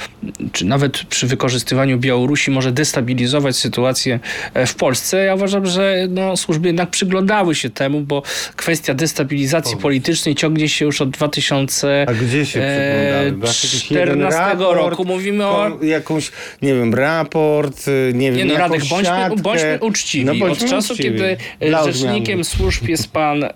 [0.52, 4.20] czy nawet przy wykorzystywaniu Białorusi, może destabilizować sytuację
[4.54, 5.24] e, w Polsce.
[5.24, 8.22] Ja uważam, że no, służby jednak przyglądały się temu, bo
[8.56, 13.32] kwestia destabilizacji politycznej ciągnie się już od 2014 A gdzie się przyglądały?
[13.32, 15.04] Był jakiś jeden raport, roku.
[15.04, 16.30] Mówimy o jakąś,
[16.62, 20.24] nie wiem, raport, y, nie wiem, Nie no, Radek, bądźmy, bądźmy uczciwi.
[20.24, 21.10] No, bądźmy Od czasu, uczciwi.
[21.10, 23.50] kiedy e, Dla rzecznikiem służb jest pan e,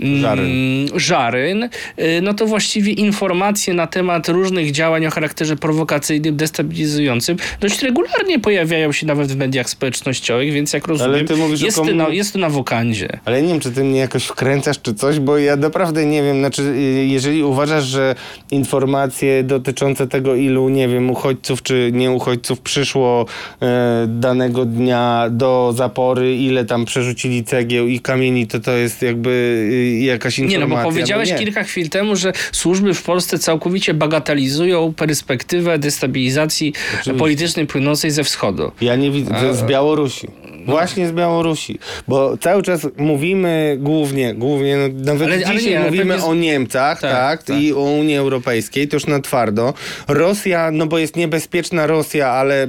[0.00, 0.88] mm, Żaryn.
[0.94, 7.82] Żaryn, e, no to właściwie informacje na temat różnych działań o charakterze prowokacyjnym, destabilizującym dość
[7.82, 12.32] regularnie pojawiają się nawet w mediach społecznościowych, więc jak rozumiem, mówisz jest, komu- na, jest
[12.32, 13.08] to na wokandzie.
[13.24, 16.38] Ale nie wiem, czy ty mnie jakoś wkręcasz, czy coś, bo ja naprawdę nie wiem.
[16.38, 18.14] Znaczy, y, jeżeli uważasz, że
[18.50, 23.26] informacje dotyczące tego, ilu, nie wiem, uchodźców czy nieuchodźców przyszło
[23.62, 29.30] e, danego dnia do zapory, ile tam przerzucili cegieł i kamieni, to to jest jakby
[29.30, 30.76] y, jakaś Nie informacja.
[30.76, 31.38] no, bo powiedziałeś nie.
[31.38, 37.14] kilka chwil temu, że służby w Polsce całkowicie bagatelizują perspektywę destabilizacji Oczywiście.
[37.18, 38.72] politycznej płynącej ze wschodu.
[38.80, 40.28] Ja nie widzę, z Białorusi.
[40.66, 41.78] Właśnie z Białorusi.
[42.08, 46.26] Bo cały czas mówimy głównie, głównie, no, nawet Ale- ale dzisiaj nie, ale mówimy pewnie
[46.28, 47.56] o Niemcach, tak, Tak, tak.
[47.60, 49.74] i o Unii Europejskiej, to już na twardo.
[50.08, 52.68] Rosja, no bo jest niebezpieczna Rosja, ale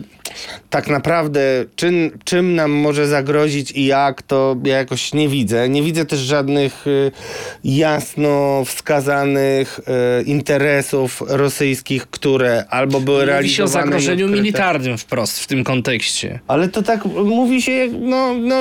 [0.69, 1.41] tak naprawdę
[1.75, 5.69] czym, czym nam może zagrozić i jak, to ja jakoś nie widzę.
[5.69, 7.11] Nie widzę też żadnych y,
[7.63, 9.79] jasno wskazanych
[10.19, 13.69] y, interesów rosyjskich, które albo były Mówi się o realizowane...
[13.69, 16.39] i zagrożeniu militarnym wprost w tym kontekście.
[16.47, 18.55] Ale to tak mówi się, no, no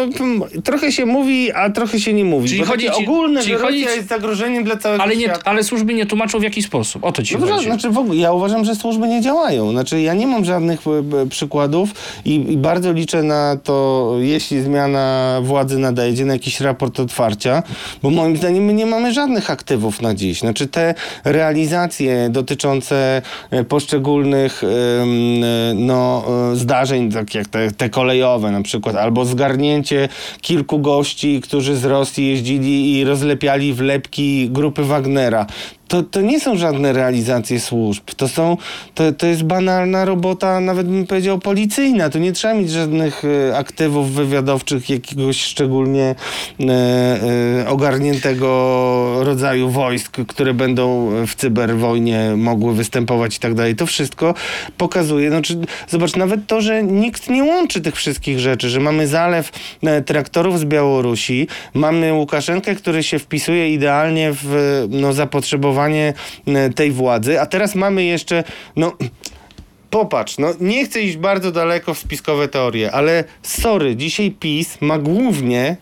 [0.65, 2.49] trochę się mówi, a trochę się nie mówi.
[2.49, 5.41] Czyli Bo chodzi ci- ogólne, czyli chodzi ci- jest zagrożeniem dla całego Ale, nie, świata.
[5.45, 7.05] ale służby nie tłumaczą w jaki sposób.
[7.05, 7.65] O to ci No to, chodzi.
[7.67, 9.71] znaczy w ogóle, ja uważam, że służby nie działają.
[9.71, 11.27] Znaczy ja nie mam żadnych e,
[12.25, 17.63] i, i bardzo liczę na to, jeśli zmiana władzy nadejdzie, na jakiś raport otwarcia,
[18.03, 20.41] bo moim zdaniem my nie mamy żadnych aktywów na dziś.
[20.41, 20.95] Znaczy te
[21.25, 24.67] realizacje dotyczące e, poszczególnych e,
[25.75, 30.09] no, e, zdarzeń, tak jak te, te kolejowe na przykład, albo zgarnięcie
[30.41, 35.47] kilku gości, którzy z Rosji jeździli i rozlepiali wlepki grupy Wagnera.
[35.93, 38.03] To, to nie są żadne realizacje służb.
[38.16, 38.57] To, są,
[38.95, 42.11] to, to jest banalna robota, nawet bym powiedział policyjna.
[42.11, 46.14] Tu nie trzeba mieć żadnych e, aktywów wywiadowczych jakiegoś szczególnie
[46.61, 46.72] e,
[47.62, 48.49] e, ogarniętego
[49.20, 53.76] rodzaju wojsk, które będą w cyberwojnie mogły występować i tak dalej.
[53.76, 54.34] To wszystko
[54.76, 59.07] pokazuje, no, czy, zobacz, nawet to, że nikt nie łączy tych wszystkich rzeczy, że mamy
[59.07, 59.51] zalew
[60.07, 67.41] traktorów z Białorusi, mamy Łukaszenkę, który się wpisuje idealnie w no, zapotrzebowanie e, tej władzy,
[67.41, 68.45] a teraz mamy jeszcze,
[68.76, 68.93] no...
[69.91, 74.99] Popatrz, no nie chcę iść bardzo daleko w spiskowe teorie, ale sorry, dzisiaj PiS ma
[74.99, 75.76] głównie,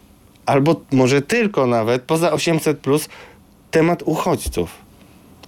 [0.47, 3.09] albo może tylko nawet, poza 800+, plus,
[3.71, 4.71] temat uchodźców.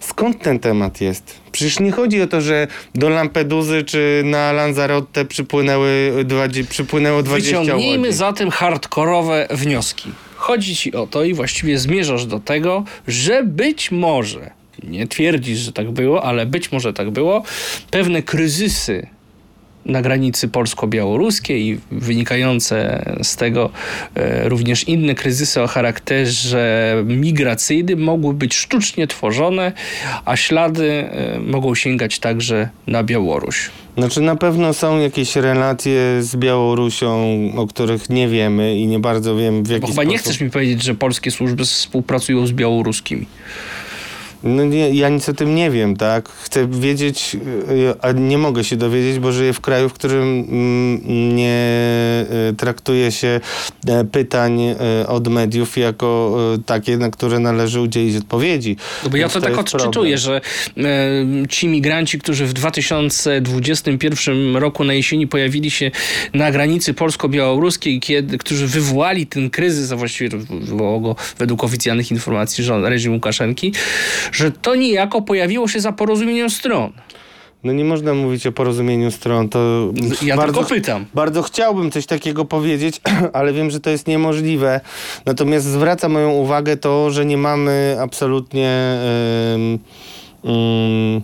[0.00, 1.34] Skąd ten temat jest?
[1.52, 7.60] Przecież nie chodzi o to, że do Lampeduzy czy na Lanzarote przypłynęły, dwadzie- przypłynęło 20
[7.60, 8.18] Wyciągnijmy łodzi.
[8.18, 10.10] zatem hardkorowe wnioski.
[10.42, 14.50] Chodzi ci o to i właściwie zmierzasz do tego, że być może,
[14.82, 17.42] nie twierdzisz, że tak było, ale być może tak było,
[17.90, 19.06] pewne kryzysy
[19.86, 23.70] na granicy polsko-białoruskiej i wynikające z tego
[24.14, 29.72] e, również inne kryzysy o charakterze migracyjnym mogły być sztucznie tworzone,
[30.24, 33.70] a ślady e, mogą sięgać także na Białoruś.
[33.98, 39.36] Znaczy na pewno są jakieś relacje z Białorusią, o których nie wiemy i nie bardzo
[39.36, 40.12] wiem w jaki Bo chyba sposób.
[40.12, 43.26] nie chcesz mi powiedzieć, że polskie służby współpracują z białoruskimi.
[44.44, 46.28] No nie, ja nic o tym nie wiem, tak?
[46.28, 47.36] Chcę wiedzieć,
[47.70, 51.66] y, a nie mogę się dowiedzieć, bo żyję w kraju, w którym mm, nie
[52.50, 53.40] y, traktuje się
[53.88, 54.76] e, pytań e,
[55.06, 58.76] od mediów jako e, takie, na które należy udzielić odpowiedzi.
[59.04, 60.40] No bo ja Więc to tak odczytuję, że
[60.76, 60.82] e,
[61.48, 65.90] ci migranci, którzy w 2021 roku na jesieni pojawili się
[66.34, 72.10] na granicy polsko-białoruskiej, kiedy, którzy wywołali ten kryzys, a właściwie to wywołało go według oficjalnych
[72.10, 73.72] informacji rząd, reżim Łukaszenki,
[74.32, 76.92] że to niejako pojawiło się za porozumieniem stron.
[77.64, 81.06] No nie można mówić o porozumieniu stron, to Ja bardzo, tylko pytam.
[81.14, 83.00] Bardzo chciałbym coś takiego powiedzieć,
[83.32, 84.80] ale wiem, że to jest niemożliwe.
[85.26, 88.68] Natomiast zwraca moją uwagę to, że nie mamy absolutnie.
[89.54, 89.78] em,
[90.44, 91.22] mm,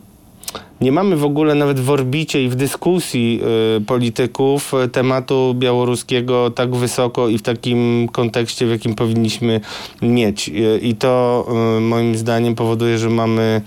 [0.80, 3.40] nie mamy w ogóle nawet w orbicie i w dyskusji
[3.76, 9.60] y, polityków y, tematu białoruskiego tak wysoko i w takim kontekście, w jakim powinniśmy
[10.02, 10.48] mieć.
[10.48, 11.46] Y, I to
[11.78, 13.62] y, moim zdaniem powoduje, że mamy.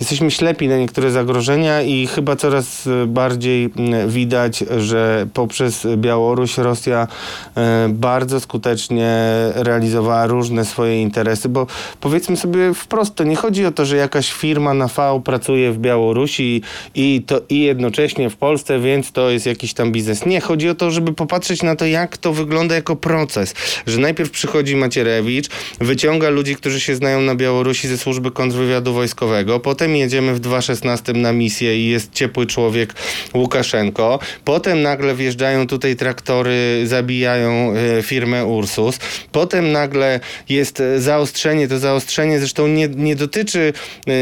[0.00, 3.70] Jesteśmy ślepi na niektóre zagrożenia i chyba coraz y, bardziej
[4.06, 7.08] widać, że poprzez Białoruś Rosja
[7.56, 11.66] y, bardzo skutecznie realizowała różne swoje interesy, bo
[12.00, 15.78] powiedzmy sobie wprost, to nie chodzi o to, że jakaś firma na V pracuje w
[15.78, 16.62] Białorusi
[16.94, 20.26] i, to, i jednocześnie w Polsce, więc to jest jakiś tam biznes.
[20.26, 23.54] Nie, chodzi o to, żeby popatrzeć na to, jak to wygląda jako proces,
[23.86, 25.48] że najpierw przychodzi Macierewicz,
[25.80, 31.12] wyciąga ludzi, którzy się znają na Białorusi ze służby kontrwywiadu wojskowego, potem jedziemy w 2016
[31.12, 32.94] na misję i jest ciepły człowiek
[33.34, 38.98] Łukaszenko, potem nagle wjeżdżają tutaj traktory, zabijają e, firmę Ursus,
[39.32, 43.72] potem nagle jest e, zaostrzenie, to zaostrzenie zresztą nie, nie dotyczy
[44.06, 44.12] e,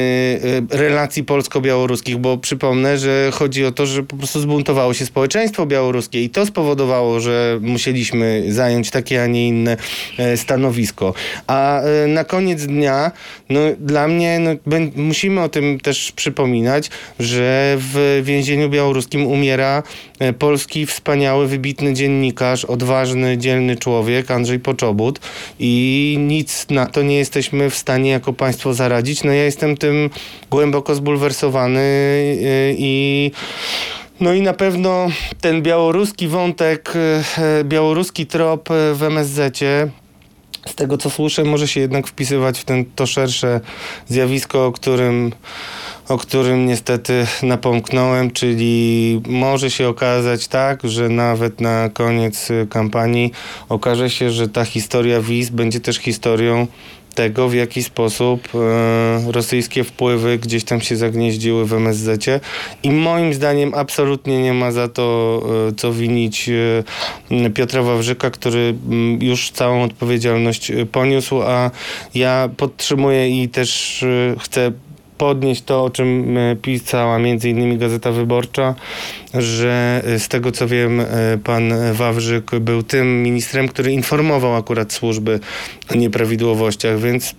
[0.71, 6.25] relacji polsko-białoruskich, bo przypomnę, że chodzi o to, że po prostu zbuntowało się społeczeństwo białoruskie
[6.25, 9.77] i to spowodowało, że musieliśmy zająć takie, a nie inne
[10.37, 11.15] stanowisko.
[11.47, 13.11] A na koniec dnia,
[13.49, 14.51] no dla mnie, no,
[14.97, 16.91] musimy o tym też przypominać,
[17.21, 19.83] że w więzieniu białoruskim umiera
[20.19, 25.21] e, polski wspaniały, wybitny dziennikarz, odważny, dzielny człowiek, Andrzej Poczobut
[25.59, 29.25] i nic na to nie jesteśmy w stanie jako państwo zaradzić.
[29.25, 30.11] No ja jestem tym
[30.51, 33.31] głęboko zbulwersowany e, i
[34.21, 35.07] no i na pewno
[35.41, 39.89] ten białoruski wątek, e, białoruski trop w MSZ-cie
[40.69, 43.61] z tego co słyszę, może się jednak wpisywać w ten, to szersze
[44.09, 45.33] zjawisko, o którym
[46.09, 53.33] o którym niestety napomknąłem, czyli może się okazać tak, że nawet na koniec kampanii
[53.69, 56.67] okaże się, że ta historia wiz będzie też historią
[57.15, 62.27] tego, w jaki sposób e, rosyjskie wpływy gdzieś tam się zagnieździły w MSZ
[62.83, 68.75] i moim zdaniem absolutnie nie ma za to e, co winić e, Piotra Wawrzyka, który
[68.91, 71.71] m, już całą odpowiedzialność poniósł, a
[72.15, 74.05] ja podtrzymuję i też
[74.41, 74.73] chcę
[75.19, 78.75] podnieść to, o czym e, pisała między innymi Gazeta Wyborcza,
[79.35, 81.07] że e, z tego co wiem, e,
[81.45, 85.41] pan Wawrzyk był tym ministrem, który informował akurat służby
[85.91, 87.35] o nieprawidłowościach, więc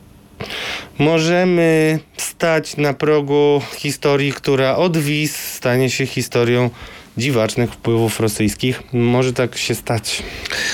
[0.97, 6.69] możemy stać na progu historii, która od wiz stanie się historią
[7.17, 8.83] dziwacznych wpływów rosyjskich.
[8.93, 10.23] Może tak się stać.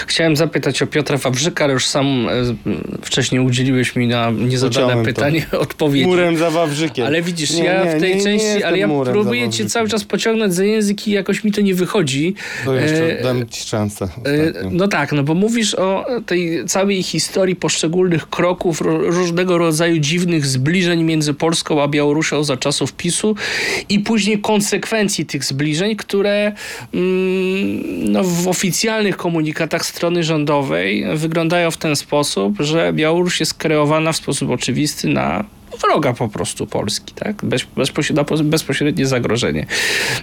[0.08, 2.32] Chciałem zapytać o Piotra Wawrzyka, ale już sam e,
[3.02, 5.06] wcześniej udzieliłeś mi na niezadane Uciąłem to.
[5.06, 6.08] pytanie odpowiedzi.
[6.08, 7.06] Murem za Wawrzykiem.
[7.08, 10.04] Ale widzisz, Nie, ja nie, w tej nie, części, ale ja próbuję cię cały czas
[10.04, 12.36] pociągnąć za język i jakoś mi to nie wychodzi.
[12.66, 14.06] To jeszcze E, dam ci szansę.
[14.06, 14.10] E.
[14.72, 20.46] No tak, no bo mówisz o tej całej historii poszczególnych kroków, ro- różnego rodzaju dziwnych
[20.46, 23.36] zbliżeń między Polską a Białorusią za czasów PiSu
[23.90, 26.31] i później konsekwencji tych zbliżeń, które
[26.94, 34.12] mm, no, w oficjalnych komunikatach strony rządowej wyglądają w ten sposób, że Białoruś jest kreowana
[34.12, 35.44] w sposób oczywisty na
[35.82, 37.46] wroga po prostu Polski, tak?
[37.46, 37.62] Bez,
[38.44, 39.66] bezpośrednie, zagrożenie.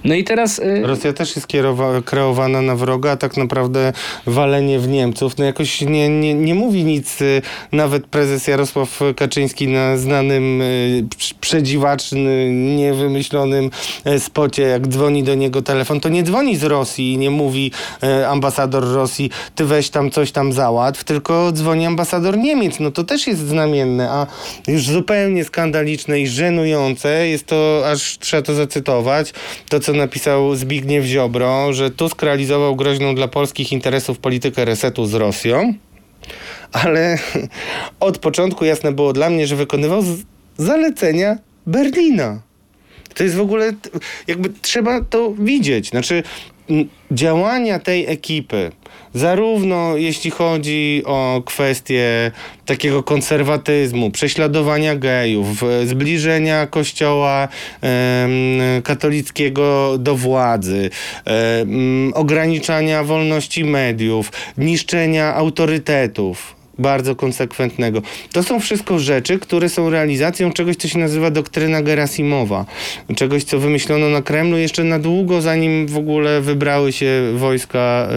[0.05, 0.59] No i teraz...
[0.59, 3.93] y, Rosja też jest kierowa- kreowana na wroga, a tak naprawdę
[4.27, 5.39] walenie w Niemców.
[5.39, 7.43] No jakoś nie, nie, nie mówi nic y,
[7.73, 13.71] nawet prezes Jarosław Kaczyński na znanym, y, prz- przedziwacznym, niewymyślonym
[14.05, 17.71] e, spocie, jak dzwoni do niego telefon, to nie dzwoni z Rosji i nie mówi
[18.03, 22.81] e, ambasador Rosji, ty weź tam coś tam załatw, tylko dzwoni ambasador Niemiec.
[22.81, 24.27] No to też jest znamienne, a
[24.69, 29.33] już zupełnie skandaliczne i żenujące jest to, aż trzeba to zacytować,
[29.69, 35.15] to co napisał Zbigniew Ziobro, że Tusk realizował groźną dla polskich interesów politykę resetu z
[35.15, 35.75] Rosją,
[36.73, 37.19] ale
[38.01, 40.03] od początku jasne było dla mnie, że wykonywał
[40.57, 42.48] zalecenia Berlina.
[43.19, 43.73] To jest w ogóle,
[44.27, 45.89] jakby trzeba to widzieć.
[45.89, 46.23] Znaczy,
[47.11, 48.73] działania tej ekipy,
[49.15, 52.33] zarówno jeśli chodzi o kwestie
[52.67, 57.49] takiego konserwatyzmu, prześladowania gejów, zbliżenia kościoła
[58.85, 60.91] katolickiego do władzy,
[62.15, 68.03] ograniczania wolności mediów, niszczenia autorytetów bardzo konsekwentnego.
[68.33, 72.67] To są wszystko rzeczy, które są realizacją czegoś, co się nazywa doktryna Gerasimowa.
[73.17, 78.09] Czegoś, co wymyślono na Kremlu jeszcze na długo, zanim w ogóle wybrały się wojska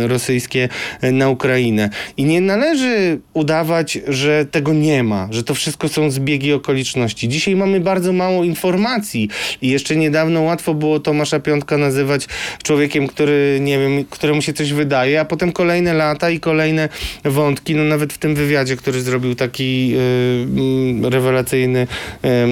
[0.00, 0.68] y, rosyjskie
[1.04, 1.90] y, na Ukrainę.
[2.16, 7.28] I nie należy udawać, że tego nie ma, że to wszystko są zbiegi okoliczności.
[7.28, 9.28] Dzisiaj mamy bardzo mało informacji
[9.62, 12.26] i jeszcze niedawno łatwo było Tomasza Piątka nazywać
[12.62, 16.88] człowiekiem, który, nie wiem, któremu się coś wydaje, a potem kolejne lata i kolejne
[17.24, 21.86] wątki, no nawet w tym wywiadzie, który zrobił taki y, mm, rewelacyjny
[22.22, 22.50] em,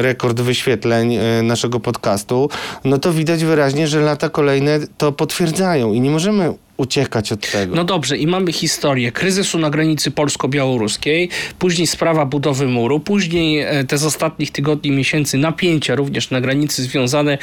[0.00, 2.48] rekord wyświetleń y, naszego podcastu,
[2.84, 7.76] no to widać wyraźnie, że lata kolejne to potwierdzają i nie możemy uciekać od tego.
[7.76, 11.28] No dobrze, i mamy historię kryzysu na granicy polsko-białoruskiej,
[11.58, 16.82] później sprawa budowy muru, później e, te z ostatnich tygodni, miesięcy napięcia również na granicy
[16.82, 17.38] związane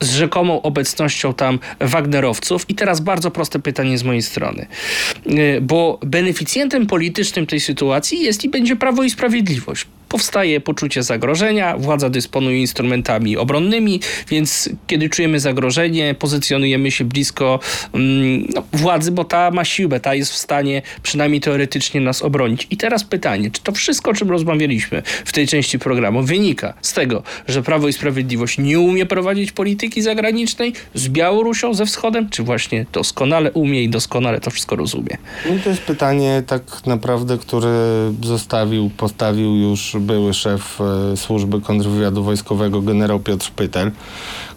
[0.00, 2.70] z rzekomą obecnością tam Wagnerowców.
[2.70, 4.66] I teraz bardzo proste pytanie z mojej strony,
[5.26, 9.86] E, bo beneficjentem politycznym tej sytuacji jest i będzie Prawo i Sprawiedliwość.
[10.12, 17.60] Powstaje poczucie zagrożenia, władza dysponuje instrumentami obronnymi, więc kiedy czujemy zagrożenie, pozycjonujemy się blisko
[17.94, 22.66] mm, no, władzy, bo ta ma siłę, ta jest w stanie przynajmniej teoretycznie nas obronić.
[22.70, 26.92] I teraz pytanie, czy to wszystko, o czym rozmawialiśmy w tej części programu, wynika z
[26.92, 32.42] tego, że Prawo i Sprawiedliwość nie umie prowadzić polityki zagranicznej z Białorusią, ze Wschodem, czy
[32.42, 35.16] właśnie doskonale umie i doskonale to wszystko rozumie?
[35.50, 37.72] No to jest pytanie tak naprawdę, które
[38.22, 43.90] zostawił, postawił już były szef e, służby kontrwywiadu wojskowego generał Piotr Pytel,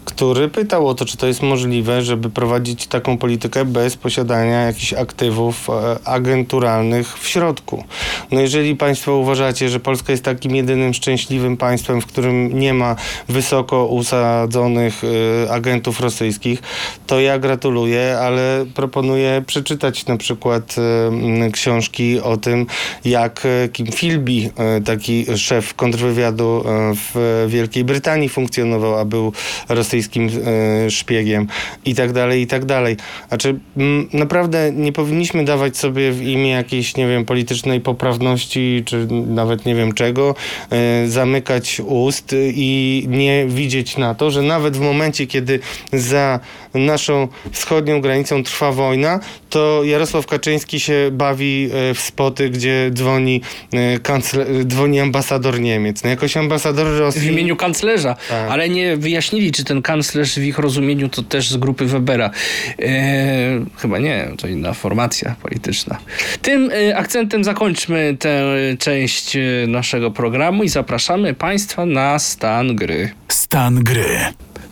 [0.06, 4.92] który pytał o to, czy to jest możliwe, żeby prowadzić taką politykę bez posiadania jakichś
[4.92, 5.72] aktywów e,
[6.08, 7.84] agenturalnych w środku.
[8.30, 12.96] No jeżeli państwo uważacie, że Polska jest takim jedynym szczęśliwym państwem, w którym nie ma
[13.28, 16.62] wysoko usadzonych e, agentów rosyjskich,
[17.06, 22.66] to ja gratuluję, ale proponuję przeczytać na przykład e, książki o tym,
[23.04, 24.50] jak Kim Philby,
[24.84, 29.32] taki szef kontrwywiadu w Wielkiej Brytanii funkcjonował, a był
[29.68, 30.28] rosyjskim rosyjskim
[30.86, 31.46] e, szpiegiem
[31.84, 32.96] i tak dalej, i tak dalej.
[33.28, 39.06] Znaczy, m, naprawdę nie powinniśmy dawać sobie w imię jakiejś, nie wiem, politycznej poprawności, czy
[39.26, 40.34] nawet nie wiem czego,
[40.70, 45.60] e, zamykać ust i nie widzieć na to, że nawet w momencie, kiedy
[45.92, 46.40] za
[46.74, 49.20] naszą wschodnią granicą trwa wojna,
[49.50, 53.40] to Jarosław Kaczyński się bawi e, w spoty, gdzie dzwoni,
[54.02, 56.04] kancler, dzwoni ambasador Niemiec.
[56.04, 57.20] No jakoś ambasador Rosji...
[57.20, 58.50] W imieniu kanclerza, Tak.
[58.50, 62.30] ale nie wyjaśnili, czy ten kanclerz w ich rozumieniu to też z grupy Webera.
[62.78, 65.98] E, chyba nie, to inna formacja polityczna.
[66.42, 68.44] Tym e, akcentem zakończmy tę
[68.78, 73.10] część e, naszego programu i zapraszamy Państwa na stan gry.
[73.28, 74.08] Stan gry.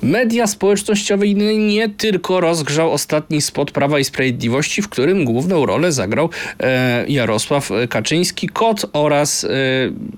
[0.04, 6.30] Media społecznościowe nie tylko rozgrzał ostatni spot Prawa i Sprawiedliwości, w którym główną rolę zagrał
[6.60, 9.48] e, Jarosław Kaczyński, kot oraz e,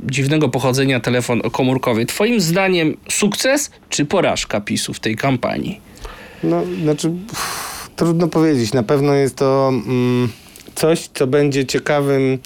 [0.05, 2.07] dziwnego pochodzenia telefon komórkowy.
[2.07, 5.81] Twoim zdaniem sukces czy porażka PiSu w tej kampanii?
[6.43, 7.13] No, znaczy,
[7.97, 8.73] trudno powiedzieć.
[8.73, 10.29] Na pewno jest to mm,
[10.77, 12.39] coś, co będzie ciekawym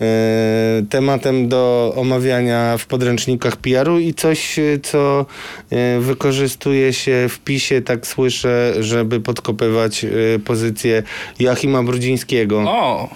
[0.00, 5.26] e, tematem do omawiania w podręcznikach PR-u i coś, e, co
[5.70, 10.06] e, wykorzystuje się w PiSie, tak słyszę, żeby podkopywać
[10.44, 11.02] pozycję
[11.38, 12.64] Joachima Brudzińskiego.
[12.66, 13.08] O,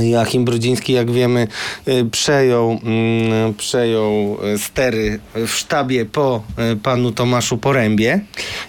[0.00, 1.48] Joachim Brudziński, jak wiemy,
[1.88, 8.20] y, przejął, mm, przejął y, stery w sztabie po y, panu Tomaszu Porębie.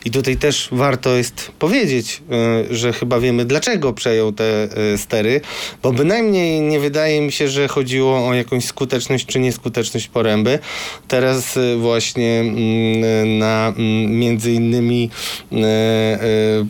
[0.05, 2.24] I tutaj też warto jest powiedzieć,
[2.70, 5.41] że chyba wiemy, dlaczego przejął te stery,
[5.84, 10.59] bo bynajmniej nie wydaje mi się, że chodziło o jakąś skuteczność czy nieskuteczność Poręby.
[11.07, 15.09] Teraz właśnie mm, na mm, między innymi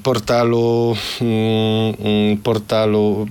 [0.04, 0.96] portalu
[2.44, 3.28] portalu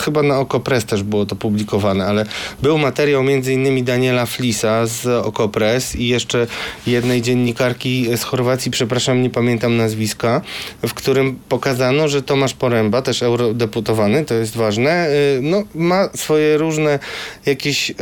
[0.00, 2.26] chyba na Okopres też było to publikowane, ale
[2.62, 6.46] był materiał między innymi Daniela Flisa z Okopres i jeszcze
[6.86, 10.40] jednej dziennikarki z Chorwacji, przepraszam, nie pamiętam nazwiska,
[10.82, 16.58] w którym pokazano, że Tomasz Poręba, też eurodeputowany, to jest ważne, y, no, ma swoje
[16.58, 16.98] różne
[17.46, 17.94] jakieś e,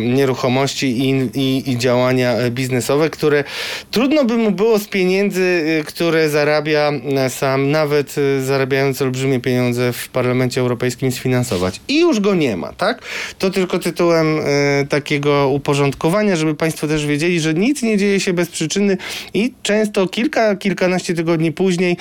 [0.00, 3.44] nieruchomości i, i, i działania biznesowe, które
[3.90, 5.42] trudno by mu było z pieniędzy,
[5.80, 6.92] y, które zarabia
[7.28, 8.14] sam, nawet
[8.44, 11.80] zarabiając olbrzymie pieniądze w Parlamencie Europejskim sfinansować.
[11.88, 13.02] I już go nie ma, tak?
[13.38, 18.32] To tylko tytułem e, takiego uporządkowania, żeby Państwo też wiedzieli, że nic nie dzieje się
[18.32, 18.96] bez przyczyny
[19.34, 21.96] i często kilka, kilkanaście tygodni później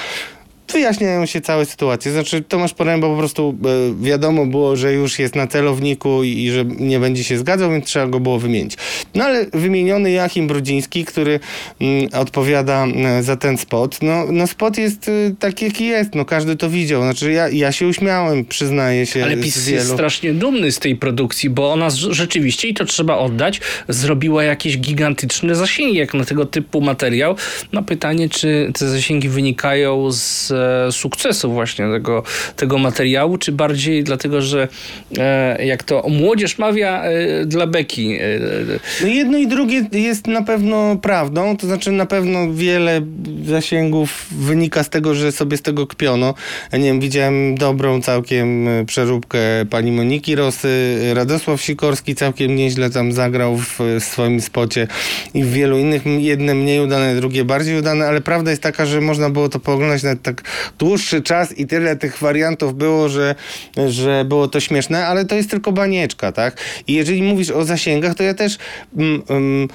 [0.71, 2.11] wyjaśniają się całe sytuacje.
[2.11, 6.51] Znaczy Tomasz Poręba po prostu e, wiadomo było, że już jest na celowniku i, i
[6.51, 8.77] że nie będzie się zgadzał, więc trzeba go było wymienić.
[9.15, 11.39] No ale wymieniony Joachim Brudziński, który
[11.81, 16.15] mm, odpowiada e, za ten spot, no, no spot jest e, taki, jaki jest.
[16.15, 17.01] No każdy to widział.
[17.01, 21.49] Znaczy ja, ja się uśmiałem, przyznaję się ale PiS jest strasznie dumny z tej produkcji,
[21.49, 26.81] bo ona rzeczywiście, i to trzeba oddać, zrobiła jakieś gigantyczne zasięgi, jak na tego typu
[26.81, 27.35] materiał.
[27.73, 30.53] No pytanie, czy te zasięgi wynikają z
[30.91, 32.23] sukcesu właśnie tego,
[32.55, 34.67] tego materiału, czy bardziej dlatego, że
[35.17, 38.13] e, jak to młodzież mawia e, dla beki.
[38.13, 38.19] E,
[39.01, 43.01] No jedno i drugie jest na pewno prawdą, to znaczy na pewno wiele
[43.45, 46.33] zasięgów wynika z tego, że sobie z tego kpiono.
[46.71, 49.39] Ja nie wiem, widziałem dobrą całkiem przeróbkę
[49.69, 54.87] pani Moniki Rosy, Radosław Sikorski całkiem nieźle tam zagrał w swoim spocie
[55.33, 59.01] i w wielu innych, jedne mniej udane, drugie bardziej udane, ale prawda jest taka, że
[59.01, 60.41] można było to pooglądać nawet tak
[60.79, 63.35] dłuższy czas i tyle tych wariantów było, że,
[63.87, 66.57] że było to śmieszne, ale to jest tylko banieczka, tak?
[66.87, 68.57] I jeżeli mówisz o zasięgach, to ja też
[68.97, 69.67] mm, mm,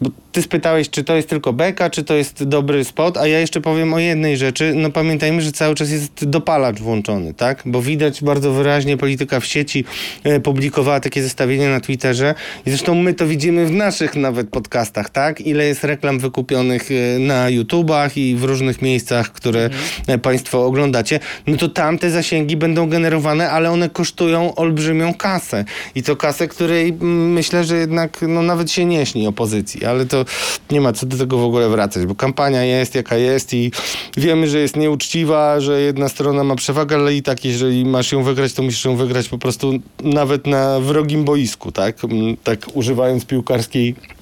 [0.00, 3.40] bo ty spytałeś, czy to jest tylko beka, czy to jest dobry spot, a ja
[3.40, 4.72] jeszcze powiem o jednej rzeczy.
[4.76, 7.62] No pamiętajmy, że cały czas jest dopalacz włączony, tak?
[7.66, 9.84] Bo widać bardzo wyraźnie, polityka w sieci
[10.24, 12.34] e, publikowała takie zestawienie na Twitterze
[12.66, 15.40] i zresztą my to widzimy w naszych nawet podcastach, tak?
[15.40, 19.70] Ile jest reklam wykupionych e, na YouTubach i w różnych miejscach, które
[20.06, 21.20] e, państwo oglądacie.
[21.46, 25.64] No to tam te zasięgi będą generowane, ale one kosztują olbrzymią kasę.
[25.94, 30.06] I to kasę, której mm, myślę, że jednak no, nawet się nie śni opozycji, ale
[30.06, 30.24] to
[30.70, 33.72] nie ma co do tego w ogóle wracać, bo kampania jest jaka jest i
[34.16, 38.22] wiemy, że jest nieuczciwa, że jedna strona ma przewagę, ale i tak, jeżeli masz ją
[38.22, 39.72] wygrać, to musisz ją wygrać po prostu
[40.02, 42.04] nawet na wrogim boisku, tak?
[42.04, 44.19] Mm, Tak używając piłkarskiej pi- pi-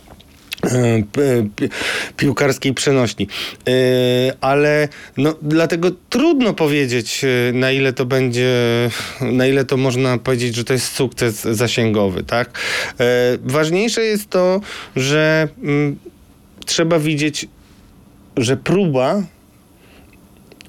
[2.16, 3.28] piłkarskiej przenośni.
[3.68, 3.72] E,
[4.40, 8.50] Ale no, dlatego trudno powiedzieć, e, na ile to będzie,
[9.20, 12.58] na ile to można powiedzieć, że to jest sukces zasięgowy, tak?
[13.00, 14.60] E, Ważniejsze jest to,
[14.96, 15.98] że mm,
[16.66, 17.46] trzeba widzieć,
[18.36, 19.22] że próba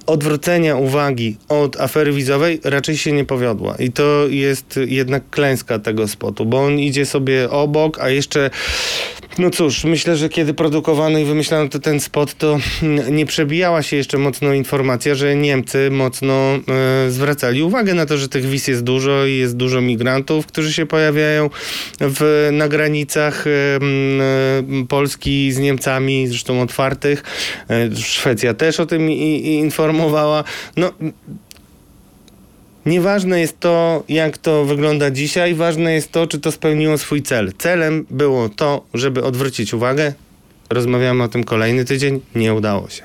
[0.09, 3.75] odwrócenia uwagi od afery wizowej raczej się nie powiodła.
[3.79, 8.49] I to jest jednak klęska tego spotu, bo on idzie sobie obok, a jeszcze
[9.37, 13.83] No cóż, myślę, że kiedy produkowano i wymyślano to ten spot, to mm, nie przebijała
[13.83, 16.59] się jeszcze mocno informacja, że Niemcy mocno e,
[17.11, 20.85] zwracali uwagę na to, że tych wiz jest dużo i jest dużo migrantów, którzy się
[20.85, 21.49] pojawiają
[21.99, 27.23] w, na granicach e, e, Polski z Niemcami, zresztą otwartych.
[27.69, 30.43] E, Szwecja też o tym i, i informowała.
[30.77, 30.91] No,
[32.89, 37.53] Nieważne jest to, jak to wygląda dzisiaj, ważne jest to, czy to spełniło swój cel.
[37.57, 40.13] Celem było to, żeby odwrócić uwagę.
[40.69, 43.03] Rozmawiamy o tym kolejny tydzień, nie udało się.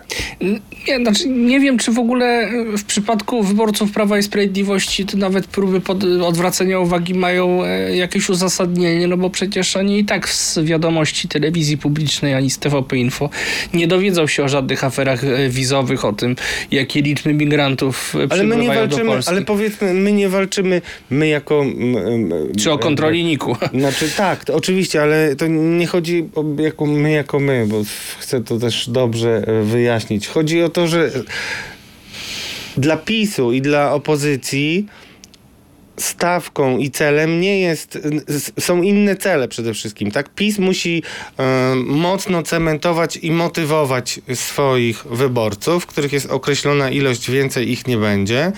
[0.88, 5.46] Nie, znaczy nie wiem, czy w ogóle w przypadku wyborców Prawa i Sprawiedliwości to nawet
[5.46, 10.58] próby pod, odwracania uwagi mają e, jakieś uzasadnienie, no bo przecież oni i tak z
[10.58, 13.30] wiadomości telewizji publicznej ani z TVP Info
[13.74, 16.36] nie dowiedzą się o żadnych aferach e, wizowych, o tym,
[16.70, 19.30] jakie liczby migrantów e, Ale my nie przybywają do walczymy, Polski.
[19.32, 21.62] ale powiedzmy, my nie walczymy, my jako...
[21.62, 23.56] m, m, Czy o kontroli NIK-u.
[23.74, 27.82] Znaczy tak, oczywiście, ale to nie chodzi o jako my, jako my, bo
[28.18, 30.28] chcę to też dobrze e, wyjaśnić.
[30.28, 31.10] Chodzi o to, że
[32.76, 34.86] dla PiSu i dla opozycji
[35.96, 37.98] stawką i celem nie jest,
[38.60, 40.34] są inne cele przede wszystkim, tak?
[40.34, 41.02] PiS musi
[41.38, 48.52] e, mocno cementować i motywować swoich wyborców, których jest określona ilość, więcej ich nie będzie,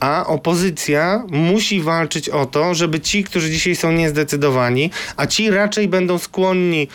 [0.00, 5.88] a opozycja musi walczyć o to, żeby ci, którzy dzisiaj są niezdecydowani, a ci raczej
[5.88, 6.88] będą skłonni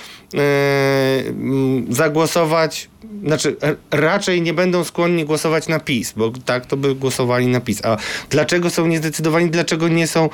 [1.90, 2.90] zagłosować
[3.26, 7.62] znaczy, r- raczej nie będą skłonni głosować na PiS, bo tak to by głosowali na
[7.62, 7.86] PiS.
[7.86, 7.98] A
[8.30, 9.50] dlaczego są niezdecydowani?
[9.50, 10.30] Dlaczego nie są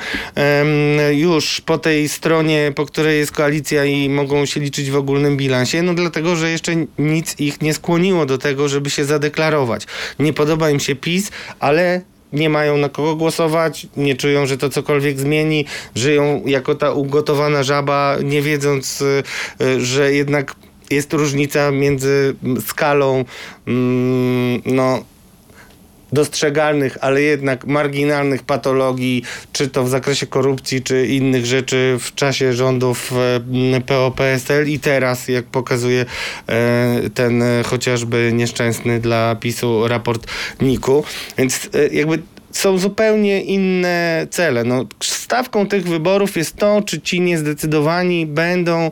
[1.11, 5.81] już po tej stronie, po której jest koalicja i mogą się liczyć w ogólnym bilansie?
[5.81, 9.87] No dlatego, że jeszcze nic ich nie skłoniło do tego, żeby się zadeklarować.
[10.19, 12.01] Nie podoba im się PiS, ale
[12.33, 15.65] nie mają na kogo głosować, nie czują, że to cokolwiek zmieni,
[15.95, 19.23] żyją jako ta ugotowana żaba, nie wiedząc, y,
[19.61, 20.55] y, że jednak
[20.89, 22.35] jest różnica między
[22.67, 23.25] skalą
[23.67, 25.03] mm, no,
[26.13, 32.53] dostrzegalnych, ale jednak marginalnych patologii, czy to w zakresie korupcji, czy innych rzeczy w czasie
[32.53, 33.11] rządów
[33.75, 36.05] e, PO-PSL i teraz, jak pokazuje
[36.47, 40.27] e, ten e, chociażby nieszczęsny dla PiSu raport
[40.61, 41.03] NIK-u.
[41.37, 42.19] Więc jakby
[42.51, 44.63] są zupełnie inne cele.
[44.63, 48.91] No, stawką tych wyborów jest to, czy ci niezdecydowani będą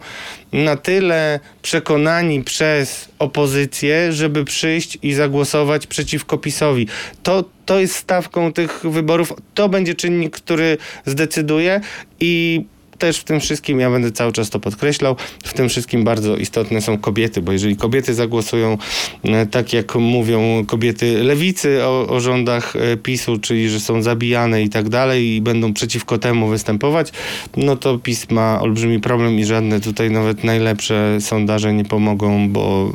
[0.53, 6.88] na tyle przekonani przez opozycję, żeby przyjść i zagłosować przeciwko PiSowi.
[7.24, 9.34] To, to jest stawką tych wyborów.
[9.53, 11.82] To będzie czynnik, który zdecyduje
[12.20, 12.66] i
[13.00, 16.82] też w tym wszystkim, ja będę cały czas to podkreślał, w tym wszystkim bardzo istotne
[16.82, 18.78] są kobiety, bo jeżeli kobiety zagłosują
[19.24, 24.62] e, tak, jak mówią kobiety lewicy o, o rządach e, PiSu, czyli że są zabijane
[24.64, 27.12] i tak dalej i będą przeciwko temu występować,
[27.58, 32.91] no to PiS ma olbrzymi problem i żadne tutaj nawet najlepsze sondaże nie pomogą, bo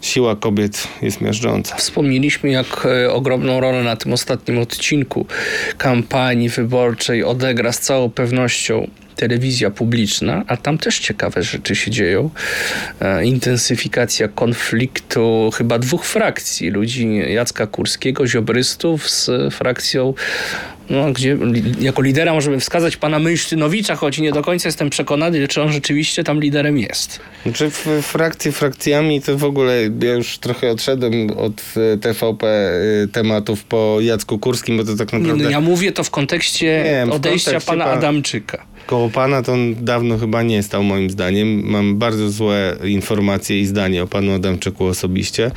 [0.00, 1.76] siła kobiet jest miażdżąca.
[1.76, 5.26] Wspomnieliśmy, jak e, ogromną rolę na tym ostatnim odcinku
[5.78, 12.30] kampanii wyborczej odegra z całą pewnością telewizja publiczna, a tam też ciekawe rzeczy się dzieją.
[13.00, 20.14] E, intensyfikacja konfliktu chyba dwóch frakcji, ludzi Jacka Kurskiego, ziobrystów z frakcją
[20.90, 21.36] no, gdzie
[21.80, 26.24] jako lidera możemy wskazać pana Mysztynowicza, choć nie do końca jestem przekonany, czy on rzeczywiście
[26.24, 27.20] tam liderem jest.
[27.42, 31.62] Znaczy w frakcji frakcjami to w ogóle ja już trochę odszedłem od
[31.94, 35.92] e, TVP e, tematów po Jacku Kurskim, bo to tak Nie, naprawdę no, ja mówię
[35.92, 38.66] to w kontekście Nie, w odejścia kontekście pana pan- Adamczyka.
[38.86, 41.62] Koło pana to on dawno chyba nie stał moim zdaniem.
[41.64, 45.50] Mam bardzo złe informacje i zdanie o panu Adamczyku osobiście.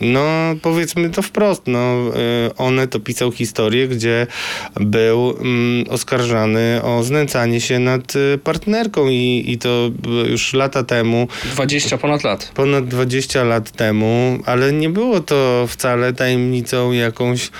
[0.00, 0.24] No
[0.62, 4.26] powiedzmy to wprost, no e, one to pisał historię, gdzie
[4.80, 9.90] był mm, oskarżany o znęcanie się nad e, partnerką i, i to
[10.28, 12.52] już lata temu 20 ponad lat.
[12.54, 17.50] ponad 20 lat temu, ale nie było to wcale tajemnicą jakąś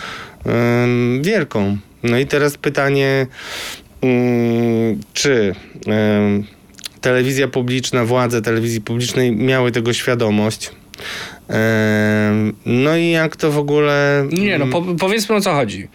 [1.21, 1.77] wielką.
[2.03, 3.27] No i teraz pytanie,
[5.15, 5.55] czy
[5.87, 6.45] em,
[7.01, 10.71] telewizja publiczna, władze telewizji publicznej miały tego świadomość?
[12.67, 14.27] No i jak to w ogóle.
[14.33, 15.89] Nie, no po, powiedzmy o co chodzi.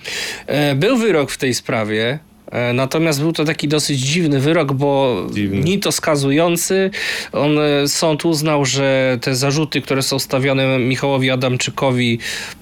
[0.47, 2.20] E, Był wyrok w tej sprawie.
[2.52, 5.60] E, Natomiast był to taki dosyć dziwny wyrok, bo Dziwny.
[5.60, 6.91] ni to skazujący.
[7.32, 12.20] On, e, sąd uznał, że te zarzuty, które są stawiane Michałowi Adamczykowi,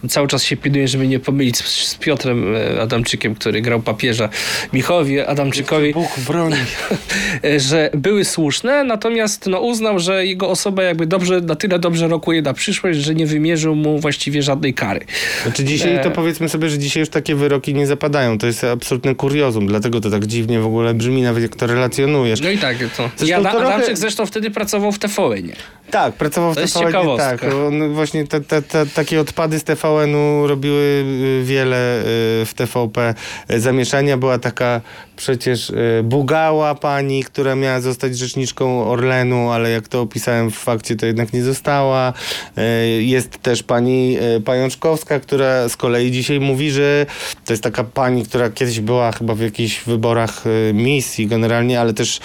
[0.09, 4.29] cały czas się pilnuje, żeby nie pomylić z, z Piotrem e, Adamczykiem, który grał papieża.
[4.73, 5.93] Michałowi Adamczykowi.
[5.93, 6.55] Bóg broni.
[7.57, 12.41] że były słuszne, natomiast no, uznał, że jego osoba jakby dobrze, na tyle dobrze rokuje
[12.41, 15.05] na przyszłość, że nie wymierzył mu właściwie żadnej kary.
[15.43, 18.37] Znaczy dzisiaj to powiedzmy sobie, że dzisiaj już takie wyroki nie zapadają.
[18.37, 22.41] To jest absolutne kuriozum, dlatego to tak dziwnie w ogóle brzmi, nawet jak to relacjonujesz.
[22.41, 23.09] No i tak, to.
[23.17, 25.55] Zresztą Ada, trochę- Adamczyk zresztą wtedy pracował w TVN-ie.
[25.91, 27.17] Tak, pracował w To jest TVN.
[27.17, 32.05] Tak, on właśnie te, te, te, takie odpady z TVN-u robiły y, wiele y,
[32.45, 33.13] w TVP
[33.51, 34.17] y, zamieszania.
[34.17, 34.81] Była taka
[35.15, 35.71] przecież
[36.03, 41.33] Bugała pani, która miała zostać rzeczniczką Orlenu, ale jak to opisałem w fakcie, to jednak
[41.33, 42.13] nie została.
[42.99, 47.05] Jest też pani Pajączkowska, która z kolei dzisiaj mówi, że
[47.45, 52.19] to jest taka pani, która kiedyś była chyba w jakichś wyborach misji generalnie, ale też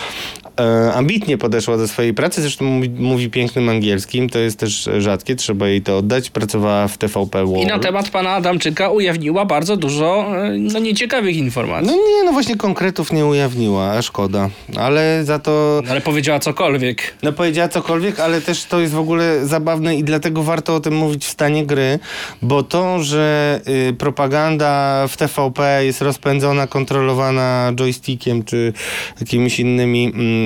[0.94, 5.68] ambitnie podeszła do swojej pracy, zresztą mówi, mówi pięknym angielskim, to jest też rzadkie, trzeba
[5.68, 6.30] jej to oddać.
[6.30, 7.64] Pracowała w TVP World.
[7.64, 11.86] I na temat pana Adamczyka ujawniła bardzo dużo e, no, nieciekawych informacji.
[11.86, 14.50] No nie, no właśnie konkretów nie ujawniła, a szkoda.
[14.76, 15.82] Ale za to...
[15.84, 17.14] No, Ale powiedziała cokolwiek.
[17.22, 20.96] No powiedziała cokolwiek, ale też to jest w ogóle zabawne i dlatego warto o tym
[20.96, 21.98] mówić w stanie gry,
[22.42, 28.72] bo to, że y, propaganda w TVP jest rozpędzona, kontrolowana joystickiem czy
[29.20, 30.43] jakimiś innymi mm,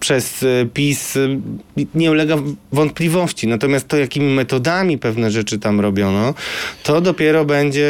[0.00, 1.38] przez y, PiS y,
[1.94, 2.36] nie ulega
[2.72, 3.48] wątpliwości.
[3.48, 6.34] Natomiast to, jakimi metodami pewne rzeczy tam robiono,
[6.82, 7.86] to dopiero będzie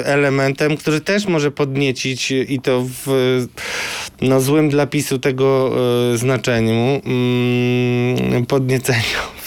[0.00, 3.46] y, elementem, który też może podniecić i to w
[4.22, 5.72] no, złym dla PiSu tego
[6.16, 9.41] znaczeniu, mm, podnieceniu.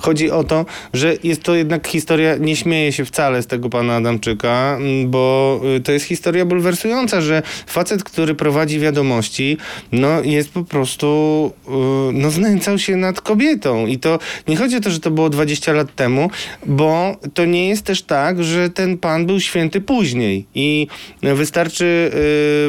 [0.00, 3.96] Chodzi o to, że jest to jednak historia, nie śmieje się wcale z tego pana
[3.96, 9.56] Adamczyka, mm, bo y, to jest historia bulwersująca, że facet, który prowadzi wiadomości,
[9.92, 11.70] no jest po prostu, y,
[12.12, 13.86] no znęcał się nad kobietą.
[13.86, 14.18] I to
[14.48, 16.30] nie chodzi o to, że to było 20 lat temu,
[16.66, 20.46] bo to nie jest też tak, że ten pan był święty później.
[20.54, 20.86] I
[21.22, 22.10] wystarczy...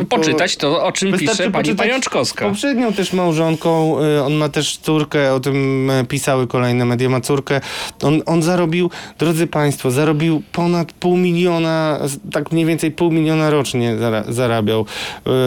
[0.01, 2.45] y, po- Poczytać to, o czym pisze pani Pajączkowska.
[2.49, 7.21] Poprzednią też małżonką, y, on ma też córkę, o tym e, pisały kolejne media, ma
[7.21, 7.61] córkę.
[8.03, 11.99] On, on zarobił, drodzy państwo, zarobił ponad pół miliona,
[12.31, 14.85] tak mniej więcej pół miliona rocznie zara, zarabiał y,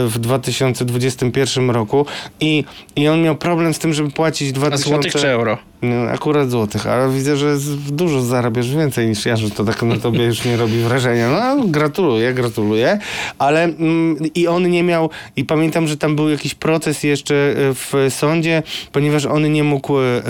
[0.09, 2.07] w 2021 roku
[2.41, 2.65] i,
[2.97, 4.89] i on miał problem z tym, żeby płacić A 2000...
[4.89, 5.59] złotych czy euro?
[5.83, 7.57] No, akurat złotych, ale widzę, że
[7.91, 11.31] dużo zarabiasz więcej niż ja, że to tak na tobie już nie robi wrażenia.
[11.31, 12.99] No, gratuluję, gratuluję.
[13.39, 17.55] Ale mm, i on nie miał, i pamiętam, że tam był jakiś proces jeszcze e,
[17.75, 18.63] w sądzie,
[18.93, 20.23] ponieważ on nie mógł e,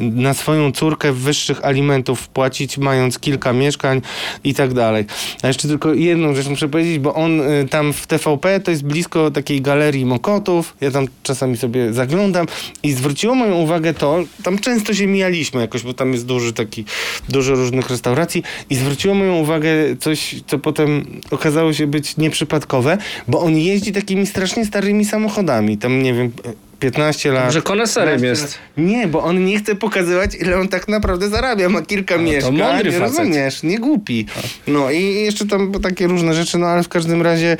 [0.00, 4.02] na swoją córkę wyższych alimentów płacić, mając kilka mieszkań
[4.44, 5.04] i tak dalej.
[5.42, 8.84] A jeszcze tylko jedną rzecz muszę powiedzieć, bo on e, tam w TVP to jest
[8.84, 10.76] blisko takiej galerii Mokotów.
[10.80, 12.46] Ja tam czasami sobie zaglądam
[12.82, 16.84] i zwróciło moją uwagę to, tam często się mijaliśmy jakoś, bo tam jest duży taki,
[17.28, 19.70] dużo różnych restauracji i zwróciło moją uwagę
[20.00, 22.98] coś, co potem okazało się być nieprzypadkowe,
[23.28, 25.78] bo on jeździ takimi strasznie starymi samochodami.
[25.78, 26.32] Tam nie wiem,
[26.80, 27.52] 15 lat.
[27.52, 28.58] Że koneserem 15 jest.
[28.76, 31.68] Nie, bo on nie chce pokazywać, ile on tak naprawdę zarabia.
[31.68, 32.56] Ma kilka to mieszkań.
[32.56, 33.18] mądry nie facet.
[33.18, 34.26] rozumiesz, nie głupi.
[34.66, 37.56] No i jeszcze tam takie różne rzeczy, no ale w każdym razie...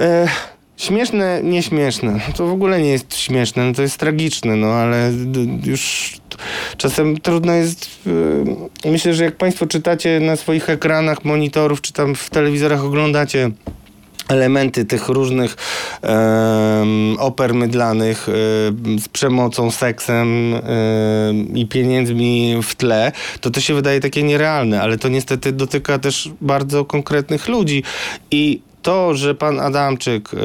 [0.00, 0.28] E,
[0.76, 2.20] Śmieszne, nieśmieszne.
[2.36, 5.12] To w ogóle nie jest śmieszne, no to jest tragiczne, no ale
[5.64, 6.14] już
[6.76, 8.00] czasem trudno jest.
[8.84, 13.50] y, myślę, że jak Państwo czytacie na swoich ekranach, monitorów, czy tam w telewizorach oglądacie
[14.28, 15.56] elementy tych różnych
[16.02, 20.62] em, oper mydlanych em, z przemocą, seksem em,
[21.56, 26.30] i pieniędzmi w tle, to to się wydaje takie nierealne, ale to niestety dotyka też
[26.40, 27.82] bardzo konkretnych ludzi
[28.30, 30.36] i to, że pan Adamczyk y,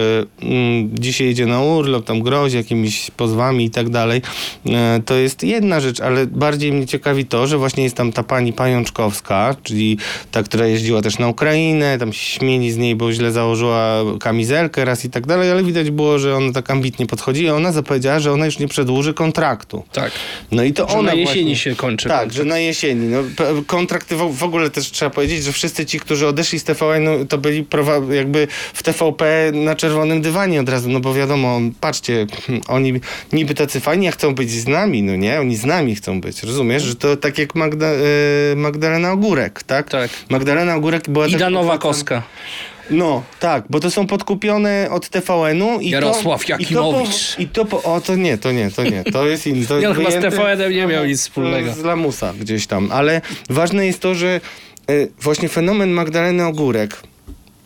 [0.42, 4.22] mm, dzisiaj idzie na urlop, tam grozi jakimiś pozwami i tak dalej,
[4.66, 4.72] y,
[5.06, 8.54] to jest jedna rzecz, ale bardziej mnie ciekawi to, że właśnie jest tam ta pani
[8.54, 9.98] Pajączkowska, czyli
[10.32, 14.86] ta, która jeździła też na Ukrainę, tam się śmieli z niej, bo źle założyła kamizelkę
[14.86, 18.20] raz i tak dalej, ale widać było, że ona tak ambitnie podchodzi i ona zapowiedziała,
[18.20, 19.84] że ona już nie przedłuży kontraktu.
[19.92, 20.12] Tak.
[20.52, 21.56] No i to Że ona na jesieni właśnie...
[21.56, 22.10] się kończy.
[22.10, 22.36] Tak, kontrakt.
[22.36, 23.08] że na jesieni.
[23.08, 23.18] No,
[23.68, 27.38] kontrakty w, w ogóle też trzeba powiedzieć, że wszyscy ci, którzy odeszli z TVN-u, to
[27.38, 32.64] byli prowa- jakby w TVP na czerwonym dywanie od razu, no bo wiadomo, patrzcie, hmm,
[32.68, 32.94] oni
[33.34, 35.40] niby tacy fajni, a chcą być z nami, no nie?
[35.40, 36.84] Oni z nami chcą być, rozumiesz?
[36.84, 39.90] Że to tak jak Magda, y, Magdalena Ogórek, tak?
[39.90, 40.10] Tak.
[40.30, 42.24] Magdalena Ogórek była Ida też Nowakowska.
[42.90, 47.36] no, tak, bo to są podkupione od TVN-u i Jarosław to, Jakimowicz.
[47.40, 49.48] I to, po, i to po, o to nie, to nie, to nie, to jest
[49.48, 49.66] inny.
[49.66, 51.74] To on chyba z TVN-em nie miał nic wspólnego.
[51.74, 54.42] Z Lamusa gdzieś tam, ale ważne jest to, że
[54.90, 57.11] y, właśnie fenomen Magdaleny Ogórek,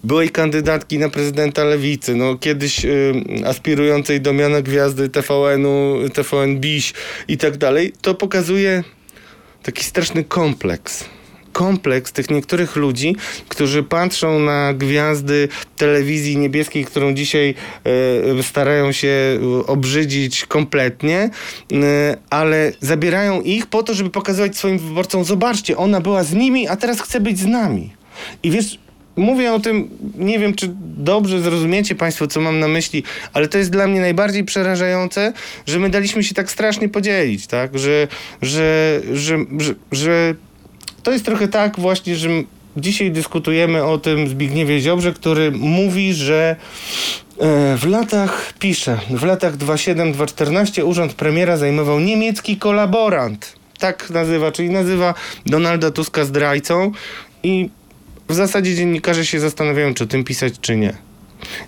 [0.06, 3.14] byłej kandydatki na prezydenta Lewicy, no kiedyś y,
[3.46, 6.94] aspirującej do miana gwiazdy TVN-u, TVN Biś
[7.28, 8.84] i tak dalej, to pokazuje
[9.64, 11.06] taki straszny kompleks.
[11.52, 13.16] Kompleks tych niektórych ludzi,
[13.50, 15.48] którzy patrzą na gwiazdy
[15.78, 17.56] telewizji niebieskiej, którą dzisiaj
[18.40, 21.30] e, starają się e, obrzydzić kompletnie,
[21.74, 26.68] e, ale zabierają ich po to, żeby pokazywać swoim wyborcom: zobaczcie, ona była z nimi,
[26.68, 27.94] a teraz chce być z nami.
[28.44, 28.80] I wiesz,
[29.16, 33.04] mówię o tym, nie wiem, czy dobrze zrozumiecie Państwo, co mam na myśli,
[33.34, 35.34] ale to jest dla mnie najbardziej przerażające,
[35.66, 37.80] że my daliśmy się tak strasznie podzielić, tak?
[37.80, 38.08] Że,
[38.42, 39.38] że, że,
[39.92, 40.36] że,
[41.04, 42.30] to jest trochę tak właśnie, że
[42.78, 46.56] dzisiaj dyskutujemy o tym Zbigniewie Ziobrze, który mówi, że
[47.40, 53.54] e, w latach, pisze, w latach 27-214 urząd premiera zajmował niemiecki kolaborant.
[53.80, 55.14] Tak nazywa, czyli nazywa
[55.46, 56.92] Donalda Tuska zdrajcą
[57.44, 57.70] i
[58.28, 60.94] w zasadzie dziennikarze się zastanawiają, czy o tym pisać, czy nie.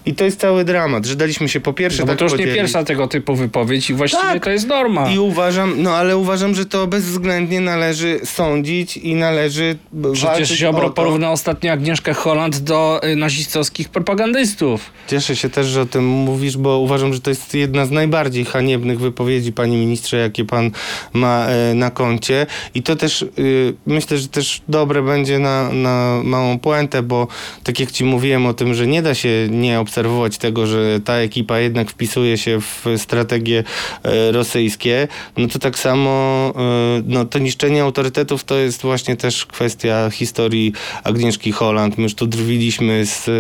[0.06, 2.32] I to jest cały dramat, że daliśmy się po pierwsze No bo tak to już
[2.32, 2.56] nie podzielić.
[2.56, 4.44] pierwsza tego typu wypowiedź i właściwie Tak.
[4.44, 5.10] to jest norma.
[5.12, 9.78] I uważam, no ale uważam, że to bezwzględnie należy sądzić i należy
[10.14, 14.82] Przecież Ziobro porównał ostatnio Agnieszkę Holland do y, nazistowskich propagandystów.
[15.08, 18.46] Cieszę się też, że o tym mówisz, bo uważam, że to jest jedna z najbardziej
[18.46, 20.72] haniebnych wypowiedzi, panie ministrze, jakie pan
[21.14, 22.46] ma e, na koncie.
[22.76, 27.28] I to też y, myślę, że też dobre będzie na, na małą puentę, bo
[27.64, 31.13] tak jak ci mówiłem o tym, że nie da się nie obserwować tego, że ta
[31.13, 33.63] ekipa jednak wpisuje się w strategie
[34.03, 35.07] e, rosyjskie,
[35.38, 36.09] no to tak samo
[36.55, 41.97] e, no, to niszczenie autorytetów to jest właśnie też kwestia historii Agnieszki Holland.
[41.97, 43.32] My już tu drwiliśmy z e,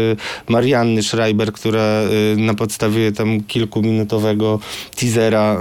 [0.51, 2.01] Marianny Schreiber, która
[2.37, 4.59] na podstawie tam kilkuminutowego
[4.95, 5.57] teasera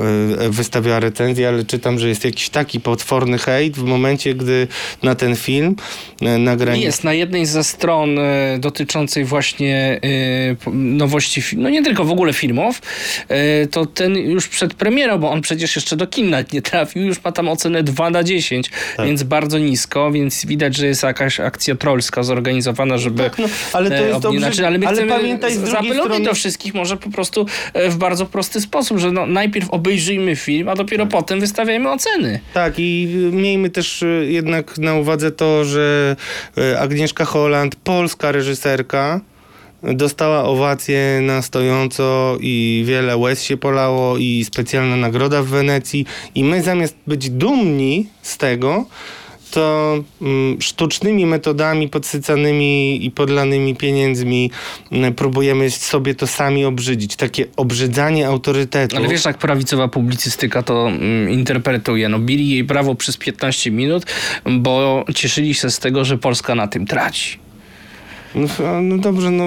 [0.50, 4.68] wystawiała recenzję, ale czytam, że jest jakiś taki potworny hejt w momencie, gdy
[5.02, 5.76] na ten film
[6.38, 6.82] nagranie...
[6.82, 8.18] Jest na jednej ze stron
[8.58, 10.00] dotyczącej właśnie
[10.72, 12.82] nowości, no nie tylko w ogóle filmów,
[13.28, 17.24] e, to ten już przed premierą, bo on przecież jeszcze do kin nie trafił, już
[17.24, 19.07] ma tam ocenę 2 na 10, Tak.
[19.07, 23.90] więc bardzo nisko, więc widać, że jest jakaś akcja trollska zorganizowana, żeby Tak, no, ale
[23.90, 26.96] to e, jest dobrze, Znaczy, ale my ale pamiętaj z drugiej strony- do wszystkich może
[26.96, 31.12] po prostu e, w bardzo prosty sposób, że no, najpierw obejrzyjmy film, a dopiero Tak.
[31.12, 32.40] potem wystawiajmy oceny.
[32.54, 36.16] Tak, i miejmy też jednak na uwadze to, że
[36.78, 39.20] Agnieszka Holland, polska reżyserka,
[39.83, 46.45] dostała owację na stojąco i wiele łez się polało i specjalna nagroda w Wenecji i
[46.45, 48.87] my zamiast być dumni z tego,
[49.51, 54.51] to mm, sztucznymi metodami podsycanymi i podlanymi pieniędzmi
[54.93, 57.16] mm, próbujemy sobie to sami obrzydzić.
[57.16, 58.97] Takie obrzydzanie autorytetu.
[58.97, 62.09] Ale wiesz, jak prawicowa publicystyka to mm, interpretuje.
[62.09, 64.07] No, bili jej brawo przez 15 minut,
[64.59, 67.45] bo cieszyli się z tego, że Polska na tym traci.
[68.37, 69.45] No, no dobrze, no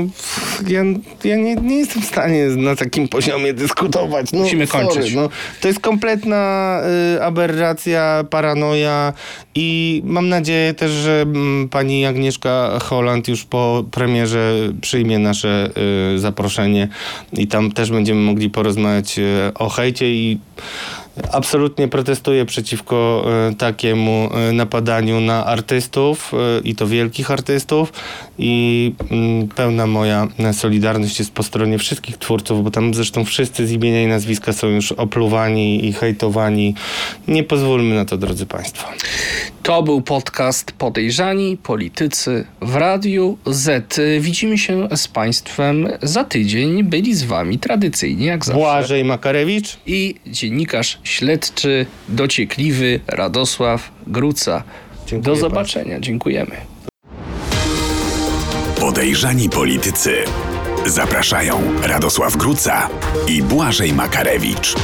[0.68, 0.84] ja,
[1.24, 4.32] ja nie, nie jestem w stanie na takim poziomie dyskutować.
[4.32, 5.14] No, Musimy sorry, kończyć.
[5.16, 5.30] No,
[5.62, 6.82] to jest kompletna
[7.16, 9.14] y, aberracja, paranoja
[9.56, 15.70] i mam nadzieję też, że mm, pani Agnieszka Holland już po premierze przyjmie nasze
[16.16, 16.88] y, zaproszenie
[17.34, 20.40] i tam też będziemy mogli porozmawiać y, o hejcie i
[21.32, 27.94] Absolutnie protestuję przeciwko e, takiemu e, napadaniu na artystów e, i to wielkich artystów
[28.38, 33.72] i mm, pełna moja solidarność jest po stronie wszystkich twórców, bo tam zresztą wszyscy z
[33.72, 36.76] imienia i nazwiska są już opluwani i hejtowani.
[37.28, 38.88] Nie pozwólmy na to, drodzy Państwo.
[39.70, 43.98] To był podcast Podejrzani Politycy w Radiu Z.
[44.20, 46.84] Widzimy się z Państwem za tydzień.
[46.84, 48.60] Byli z Wami tradycyjnie, jak zawsze.
[48.60, 49.78] Błażej Makarewicz.
[49.86, 54.64] I dziennikarz śledczy, dociekliwy Radosław Gruca.
[55.08, 56.00] Dziękuję Do zobaczenia.
[56.00, 56.56] Dziękujemy.
[58.80, 60.16] Podejrzani politycy.
[60.86, 62.90] Zapraszają Radosław Gruca
[63.28, 64.76] i Błażej Makarewicz.